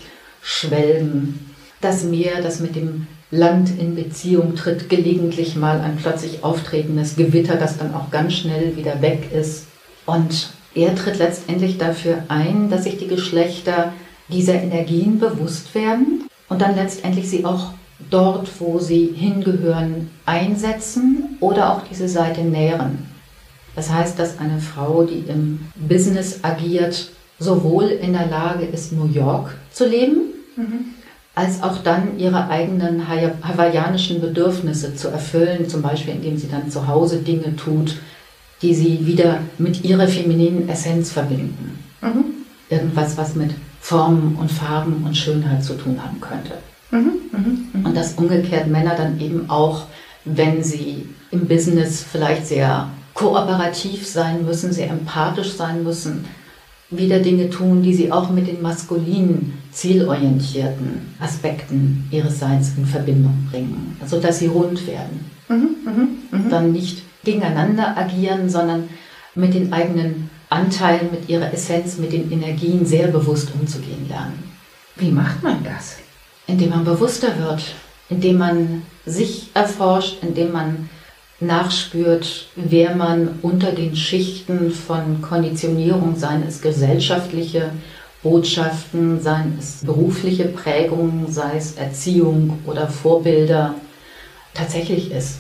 Schwelgen. 0.42 1.54
Das 1.80 2.02
Meer, 2.02 2.42
das 2.42 2.60
mit 2.60 2.74
dem 2.74 3.06
Land 3.30 3.70
in 3.78 3.94
Beziehung 3.94 4.56
tritt, 4.56 4.88
gelegentlich 4.88 5.56
mal 5.56 5.80
ein 5.80 5.96
plötzlich 5.96 6.42
auftretendes 6.42 7.16
Gewitter, 7.16 7.56
das 7.56 7.78
dann 7.78 7.94
auch 7.94 8.10
ganz 8.10 8.34
schnell 8.34 8.76
wieder 8.76 9.02
weg 9.02 9.30
ist. 9.32 9.66
Und 10.06 10.50
er 10.74 10.94
tritt 10.94 11.18
letztendlich 11.18 11.78
dafür 11.78 12.24
ein, 12.28 12.70
dass 12.70 12.84
sich 12.84 12.96
die 12.96 13.08
Geschlechter 13.08 13.92
dieser 14.28 14.54
Energien 14.54 15.18
bewusst 15.18 15.74
werden 15.74 16.24
und 16.48 16.60
dann 16.62 16.74
letztendlich 16.76 17.28
sie 17.28 17.44
auch 17.44 17.72
dort, 18.10 18.48
wo 18.58 18.78
sie 18.78 19.12
hingehören, 19.14 20.10
einsetzen 20.26 21.36
oder 21.40 21.72
auch 21.72 21.82
diese 21.90 22.08
Seite 22.08 22.42
nähren. 22.42 22.98
Das 23.76 23.90
heißt, 23.90 24.18
dass 24.18 24.38
eine 24.38 24.60
Frau, 24.60 25.04
die 25.04 25.24
im 25.28 25.60
Business 25.74 26.40
agiert, 26.42 27.10
sowohl 27.38 27.84
in 27.84 28.12
der 28.12 28.26
Lage 28.26 28.64
ist, 28.64 28.92
New 28.92 29.06
York 29.06 29.54
zu 29.72 29.86
leben, 29.86 30.18
als 31.34 31.62
auch 31.62 31.78
dann 31.82 32.18
ihre 32.18 32.48
eigenen 32.48 33.08
hawa- 33.08 33.32
hawaiianischen 33.42 34.20
Bedürfnisse 34.20 34.94
zu 34.94 35.08
erfüllen, 35.08 35.68
zum 35.68 35.82
Beispiel 35.82 36.14
indem 36.14 36.36
sie 36.38 36.48
dann 36.48 36.70
zu 36.70 36.86
Hause 36.86 37.18
Dinge 37.18 37.56
tut, 37.56 37.96
die 38.62 38.74
sie 38.74 39.04
wieder 39.06 39.40
mit 39.58 39.84
ihrer 39.84 40.06
femininen 40.06 40.68
Essenz 40.68 41.10
verbinden. 41.10 41.76
Irgendwas, 42.70 43.16
was 43.16 43.34
mit 43.34 43.50
Formen 43.84 44.36
und 44.36 44.50
Farben 44.50 45.04
und 45.04 45.14
Schönheit 45.14 45.62
zu 45.62 45.74
tun 45.74 46.02
haben 46.02 46.18
könnte. 46.18 46.54
Und 47.84 47.94
dass 47.94 48.14
umgekehrt 48.14 48.66
Männer 48.66 48.94
dann 48.94 49.20
eben 49.20 49.50
auch, 49.50 49.88
wenn 50.24 50.62
sie 50.62 51.06
im 51.30 51.46
Business 51.46 52.02
vielleicht 52.02 52.46
sehr 52.46 52.88
kooperativ 53.12 54.06
sein 54.06 54.46
müssen, 54.46 54.72
sehr 54.72 54.88
empathisch 54.88 55.52
sein 55.52 55.84
müssen, 55.84 56.24
wieder 56.88 57.18
Dinge 57.18 57.50
tun, 57.50 57.82
die 57.82 57.92
sie 57.92 58.10
auch 58.10 58.30
mit 58.30 58.46
den 58.46 58.62
maskulinen, 58.62 59.52
zielorientierten 59.70 61.14
Aspekten 61.20 62.08
ihres 62.10 62.40
Seins 62.40 62.72
in 62.78 62.86
Verbindung 62.86 63.48
bringen, 63.50 63.98
sodass 64.06 64.38
sie 64.38 64.46
rund 64.46 64.86
werden. 64.86 65.30
Dann 66.48 66.72
nicht 66.72 67.02
gegeneinander 67.22 67.98
agieren, 67.98 68.48
sondern 68.48 68.88
mit 69.34 69.52
den 69.52 69.74
eigenen 69.74 70.30
Anteilen, 70.54 71.10
mit 71.10 71.28
ihrer 71.28 71.52
Essenz, 71.52 71.98
mit 71.98 72.12
den 72.12 72.30
Energien 72.30 72.86
sehr 72.86 73.08
bewusst 73.08 73.48
umzugehen 73.54 74.08
lernen 74.08 74.42
Wie 74.96 75.10
macht 75.10 75.42
man 75.42 75.62
das? 75.64 75.96
indem 76.46 76.70
man 76.70 76.84
bewusster 76.84 77.38
wird, 77.38 77.62
indem 78.08 78.38
man 78.38 78.82
sich 79.06 79.50
erforscht, 79.54 80.22
indem 80.22 80.52
man 80.52 80.88
nachspürt, 81.40 82.46
wer 82.54 82.94
man 82.94 83.38
unter 83.42 83.72
den 83.72 83.96
Schichten 83.96 84.70
von 84.70 85.20
Konditionierung, 85.20 86.16
seien 86.16 86.44
es 86.46 86.62
gesellschaftliche 86.62 87.70
Botschaften, 88.22 89.20
seien 89.20 89.56
es 89.58 89.84
berufliche 89.84 90.46
Prägungen, 90.46 91.30
sei 91.30 91.56
es 91.56 91.72
Erziehung 91.72 92.58
oder 92.66 92.88
Vorbilder, 92.88 93.74
tatsächlich 94.54 95.10
ist. 95.10 95.38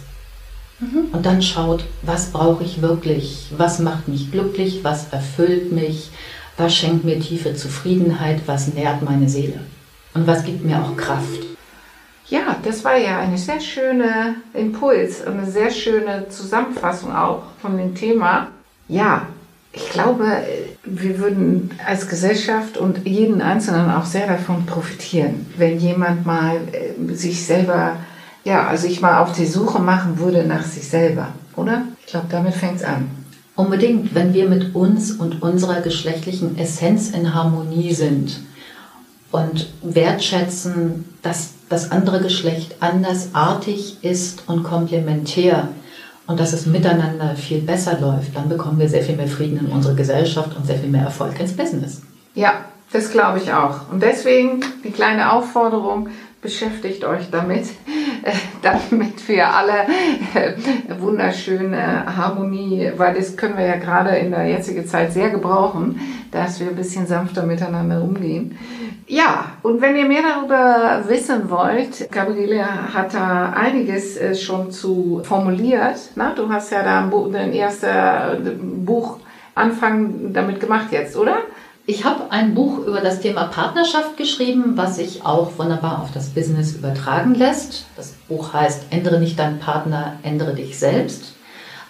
Und 1.12 1.26
dann 1.26 1.42
schaut, 1.42 1.84
was 2.02 2.30
brauche 2.32 2.64
ich 2.64 2.82
wirklich, 2.82 3.48
was 3.56 3.78
macht 3.78 4.08
mich 4.08 4.30
glücklich, 4.30 4.80
was 4.82 5.12
erfüllt 5.12 5.72
mich, 5.72 6.10
was 6.56 6.74
schenkt 6.74 7.04
mir 7.04 7.20
tiefe 7.20 7.54
Zufriedenheit, 7.54 8.42
was 8.46 8.72
nährt 8.74 9.02
meine 9.02 9.28
Seele? 9.28 9.60
Und 10.14 10.26
was 10.26 10.44
gibt 10.44 10.64
mir 10.64 10.80
auch 10.80 10.96
Kraft. 10.96 11.42
Ja, 12.28 12.56
das 12.62 12.84
war 12.84 12.96
ja 12.96 13.18
eine 13.18 13.36
sehr 13.36 13.60
schöne 13.60 14.36
Impuls 14.54 15.20
und 15.20 15.38
eine 15.38 15.50
sehr 15.50 15.70
schöne 15.70 16.28
Zusammenfassung 16.28 17.14
auch 17.14 17.42
von 17.60 17.76
dem 17.76 17.94
Thema. 17.94 18.48
Ja, 18.88 19.26
ich 19.72 19.90
glaube, 19.90 20.24
wir 20.84 21.18
würden 21.18 21.70
als 21.84 22.08
Gesellschaft 22.08 22.78
und 22.78 23.06
jeden 23.06 23.42
Einzelnen 23.42 23.90
auch 23.90 24.04
sehr 24.04 24.26
davon 24.26 24.64
profitieren, 24.66 25.46
wenn 25.56 25.78
jemand 25.78 26.24
mal 26.24 26.56
äh, 26.72 27.14
sich 27.14 27.44
selber, 27.44 27.96
ja, 28.44 28.66
also 28.66 28.86
ich 28.86 29.00
mal 29.00 29.20
auf 29.20 29.32
die 29.32 29.46
Suche 29.46 29.80
machen 29.80 30.18
würde 30.18 30.44
nach 30.44 30.64
sich 30.64 30.88
selber, 30.88 31.28
oder? 31.56 31.82
Ich 32.00 32.06
glaube, 32.06 32.26
damit 32.30 32.54
fängt 32.54 32.76
es 32.76 32.84
an. 32.84 33.10
Unbedingt, 33.56 34.14
wenn 34.14 34.34
wir 34.34 34.48
mit 34.48 34.74
uns 34.74 35.12
und 35.12 35.42
unserer 35.42 35.80
geschlechtlichen 35.80 36.58
Essenz 36.58 37.10
in 37.10 37.34
Harmonie 37.34 37.94
sind 37.94 38.40
und 39.30 39.68
wertschätzen, 39.82 41.04
dass 41.22 41.50
das 41.68 41.90
andere 41.90 42.20
Geschlecht 42.20 42.76
andersartig 42.80 43.98
ist 44.02 44.42
und 44.48 44.64
komplementär 44.64 45.68
und 46.26 46.40
dass 46.40 46.52
es 46.52 46.66
miteinander 46.66 47.36
viel 47.36 47.60
besser 47.60 47.98
läuft, 48.00 48.36
dann 48.36 48.48
bekommen 48.48 48.78
wir 48.78 48.88
sehr 48.88 49.02
viel 49.02 49.16
mehr 49.16 49.28
Frieden 49.28 49.58
in 49.58 49.66
unsere 49.66 49.94
Gesellschaft 49.94 50.56
und 50.56 50.66
sehr 50.66 50.76
viel 50.76 50.90
mehr 50.90 51.02
Erfolg 51.02 51.38
ins 51.40 51.56
Business. 51.56 52.02
Ja, 52.34 52.64
das 52.92 53.10
glaube 53.10 53.38
ich 53.38 53.52
auch. 53.52 53.90
Und 53.90 54.02
deswegen 54.02 54.60
die 54.82 54.90
kleine 54.90 55.32
Aufforderung, 55.32 56.08
beschäftigt 56.44 57.04
euch 57.04 57.30
damit, 57.30 57.66
damit 58.62 59.28
wir 59.28 59.48
alle 59.48 59.84
äh, 60.34 60.54
wunderschöne 60.98 62.16
Harmonie, 62.16 62.90
weil 62.96 63.14
das 63.14 63.36
können 63.36 63.56
wir 63.56 63.66
ja 63.66 63.76
gerade 63.76 64.16
in 64.16 64.30
der 64.30 64.46
jetzigen 64.46 64.86
Zeit 64.86 65.12
sehr 65.12 65.30
gebrauchen, 65.30 66.00
dass 66.30 66.60
wir 66.60 66.68
ein 66.68 66.76
bisschen 66.76 67.06
sanfter 67.06 67.44
miteinander 67.44 68.02
umgehen. 68.02 68.58
Ja, 69.06 69.52
und 69.62 69.82
wenn 69.82 69.96
ihr 69.96 70.06
mehr 70.06 70.22
darüber 70.22 71.04
wissen 71.06 71.50
wollt, 71.50 72.10
Gabriele 72.10 72.64
hat 72.94 73.12
da 73.12 73.50
einiges 73.50 74.16
äh, 74.16 74.34
schon 74.34 74.70
zu 74.70 75.20
formuliert. 75.24 76.10
Na, 76.14 76.34
du 76.34 76.48
hast 76.48 76.72
ja 76.72 76.82
da 76.82 77.00
ein 77.00 77.52
erster 77.52 78.38
Buch 78.60 79.18
Anfang 79.54 80.32
damit 80.32 80.58
gemacht 80.58 80.86
jetzt, 80.90 81.16
oder? 81.16 81.36
Ich 81.86 82.06
habe 82.06 82.30
ein 82.30 82.54
Buch 82.54 82.78
über 82.78 83.02
das 83.02 83.20
Thema 83.20 83.44
Partnerschaft 83.44 84.16
geschrieben, 84.16 84.72
was 84.74 84.96
sich 84.96 85.26
auch 85.26 85.58
wunderbar 85.58 86.00
auf 86.00 86.12
das 86.12 86.30
Business 86.30 86.72
übertragen 86.72 87.34
lässt. 87.34 87.84
Das 87.94 88.12
Buch 88.26 88.54
heißt 88.54 88.86
Ändere 88.88 89.20
nicht 89.20 89.38
deinen 89.38 89.58
Partner, 89.58 90.14
ändere 90.22 90.54
dich 90.54 90.78
selbst. 90.78 91.34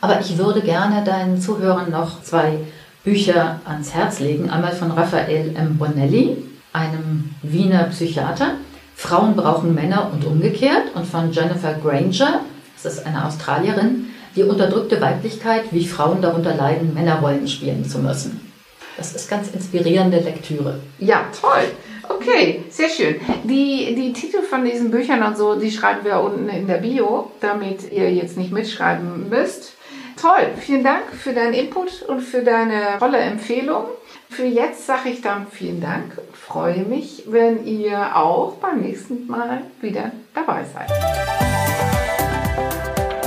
Aber 0.00 0.18
ich 0.18 0.36
würde 0.36 0.62
gerne 0.62 1.04
deinen 1.04 1.40
Zuhörern 1.40 1.92
noch 1.92 2.22
zwei 2.22 2.58
Bücher 3.04 3.60
ans 3.66 3.94
Herz 3.94 4.18
legen. 4.18 4.50
Einmal 4.50 4.72
von 4.72 4.90
Raphael 4.90 5.54
M. 5.54 5.78
Bonelli, 5.78 6.38
einem 6.72 7.30
Wiener 7.42 7.84
Psychiater. 7.84 8.54
Frauen 8.96 9.36
brauchen 9.36 9.76
Männer 9.76 10.10
und 10.12 10.24
umgekehrt. 10.24 10.92
Und 10.96 11.06
von 11.06 11.30
Jennifer 11.30 11.74
Granger, 11.74 12.40
das 12.82 12.94
ist 12.94 13.06
eine 13.06 13.24
Australierin, 13.24 14.06
die 14.34 14.42
unterdrückte 14.42 15.00
Weiblichkeit, 15.00 15.66
wie 15.70 15.86
Frauen 15.86 16.20
darunter 16.20 16.56
leiden, 16.56 16.94
Männerrollen 16.94 17.46
spielen 17.46 17.88
zu 17.88 18.00
müssen. 18.00 18.53
Das 18.96 19.14
ist 19.14 19.28
ganz 19.28 19.50
inspirierende 19.50 20.18
Lektüre. 20.18 20.80
Ja, 20.98 21.24
toll. 21.40 21.64
Okay, 22.08 22.64
sehr 22.70 22.88
schön. 22.88 23.16
Die, 23.44 23.94
die 23.94 24.12
Titel 24.12 24.42
von 24.42 24.64
diesen 24.64 24.90
Büchern 24.90 25.22
und 25.22 25.36
so, 25.36 25.58
die 25.58 25.70
schreiben 25.70 26.04
wir 26.04 26.20
unten 26.20 26.48
in 26.48 26.66
der 26.66 26.76
Bio, 26.76 27.30
damit 27.40 27.90
ihr 27.90 28.12
jetzt 28.12 28.36
nicht 28.36 28.52
mitschreiben 28.52 29.28
müsst. 29.28 29.74
Toll, 30.20 30.48
vielen 30.58 30.84
Dank 30.84 31.02
für 31.12 31.32
deinen 31.32 31.54
Input 31.54 32.02
und 32.02 32.20
für 32.20 32.42
deine 32.42 32.98
tolle 32.98 33.18
Empfehlung. 33.18 33.84
Für 34.30 34.44
jetzt 34.44 34.86
sage 34.86 35.10
ich 35.10 35.20
dann 35.20 35.46
vielen 35.48 35.80
Dank 35.80 36.16
und 36.16 36.36
freue 36.36 36.84
mich, 36.84 37.24
wenn 37.26 37.66
ihr 37.66 38.16
auch 38.16 38.54
beim 38.54 38.80
nächsten 38.80 39.26
Mal 39.26 39.62
wieder 39.80 40.12
dabei 40.34 40.64
seid. 40.64 40.90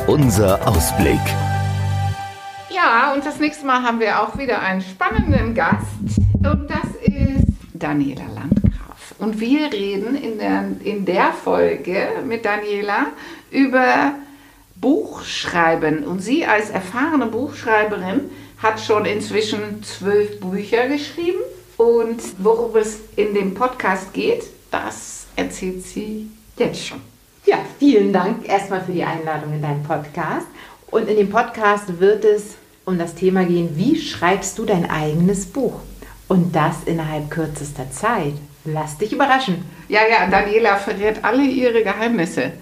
Unser 0.08 0.65
Ausblick. 0.67 1.19
Und 2.88 3.26
das 3.26 3.38
nächste 3.41 3.65
Mal 3.65 3.84
haben 3.84 4.00
wir 4.00 4.21
auch 4.21 4.38
wieder 4.38 4.62
einen 4.62 4.80
spannenden 4.80 5.54
Gast. 5.54 6.21
Und 6.36 6.69
das 6.69 6.95
ist 7.04 7.45
Daniela 7.73 8.23
Landgraf. 8.34 9.13
Und 9.19 9.41
wir 9.41 9.73
reden 9.73 10.15
in 10.15 10.38
der, 10.38 10.63
in 10.86 11.04
der 11.04 11.34
Folge 11.34 12.08
mit 12.26 12.45
Daniela 12.45 13.08
über 13.52 14.13
Buchschreiben. 14.76 16.06
Und 16.06 16.21
sie 16.21 16.45
als 16.45 16.69
erfahrene 16.69 17.26
Buchschreiberin 17.26 18.32
hat 18.60 18.80
schon 18.80 19.04
inzwischen 19.04 19.84
zwölf 19.84 20.39
Bücher 20.39 20.88
geschrieben. 20.88 21.41
Und 21.76 22.21
worum 22.38 22.78
es 22.78 23.02
in 23.17 23.34
dem 23.34 23.54
Podcast 23.54 24.13
geht, 24.13 24.43
das 24.71 25.28
erzählt 25.36 25.84
sie 25.84 26.32
jetzt 26.56 26.88
schon. 26.88 27.02
Ja, 27.45 27.58
vielen 27.80 28.13
Dank 28.13 28.47
erstmal 28.47 28.82
für 28.82 28.93
die 28.93 29.04
Einladung 29.04 29.52
in 29.52 29.62
deinen 29.62 29.84
Podcast. 29.84 30.47
Und 30.89 31.10
in 31.10 31.17
dem 31.17 31.30
Podcast 31.30 32.00
wird 32.00 32.23
es 32.23 32.56
um 32.88 32.97
das 32.97 33.15
Thema 33.15 33.43
gehen, 33.43 33.71
wie 33.76 34.00
schreibst 34.00 34.58
du 34.58 34.63
dein 34.63 34.89
eigenes 34.89 35.45
Buch? 35.45 35.82
Und 36.30 36.56
das 36.56 36.86
innerhalb 36.86 37.30
kürzester 37.30 37.91
Zeit. 37.91 38.34
Lass 38.63 38.97
dich 38.97 39.12
überraschen. 39.12 39.65
Ja, 39.89 40.00
ja, 40.10 40.26
Daniela 40.28 40.78
verrät 40.78 41.23
alle 41.23 41.43
ihre 41.43 41.84
Geheimnisse. 41.84 42.54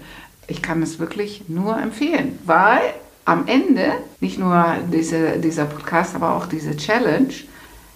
Ich 0.48 0.62
kann 0.62 0.82
es 0.82 0.98
wirklich 0.98 1.48
nur 1.48 1.78
empfehlen, 1.78 2.40
weil 2.44 2.80
am 3.24 3.46
Ende, 3.46 3.92
nicht 4.18 4.36
nur 4.36 4.76
diese, 4.92 5.38
dieser 5.38 5.64
Podcast, 5.64 6.16
aber 6.16 6.34
auch 6.34 6.46
diese 6.46 6.76
Challenge, 6.76 7.32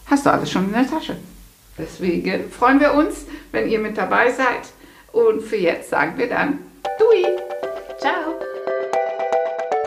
hast 0.06 0.24
du 0.24 0.30
alles 0.30 0.52
schon 0.52 0.66
in 0.66 0.72
der 0.72 0.88
Tasche. 0.88 1.16
Deswegen 1.78 2.48
freuen 2.50 2.78
wir 2.78 2.94
uns, 2.94 3.26
wenn 3.50 3.68
ihr 3.68 3.80
mit 3.80 3.98
dabei 3.98 4.30
seid. 4.30 4.70
Und 5.12 5.42
für 5.42 5.56
jetzt 5.56 5.90
sagen 5.90 6.16
wir 6.16 6.28
dann 6.28 6.60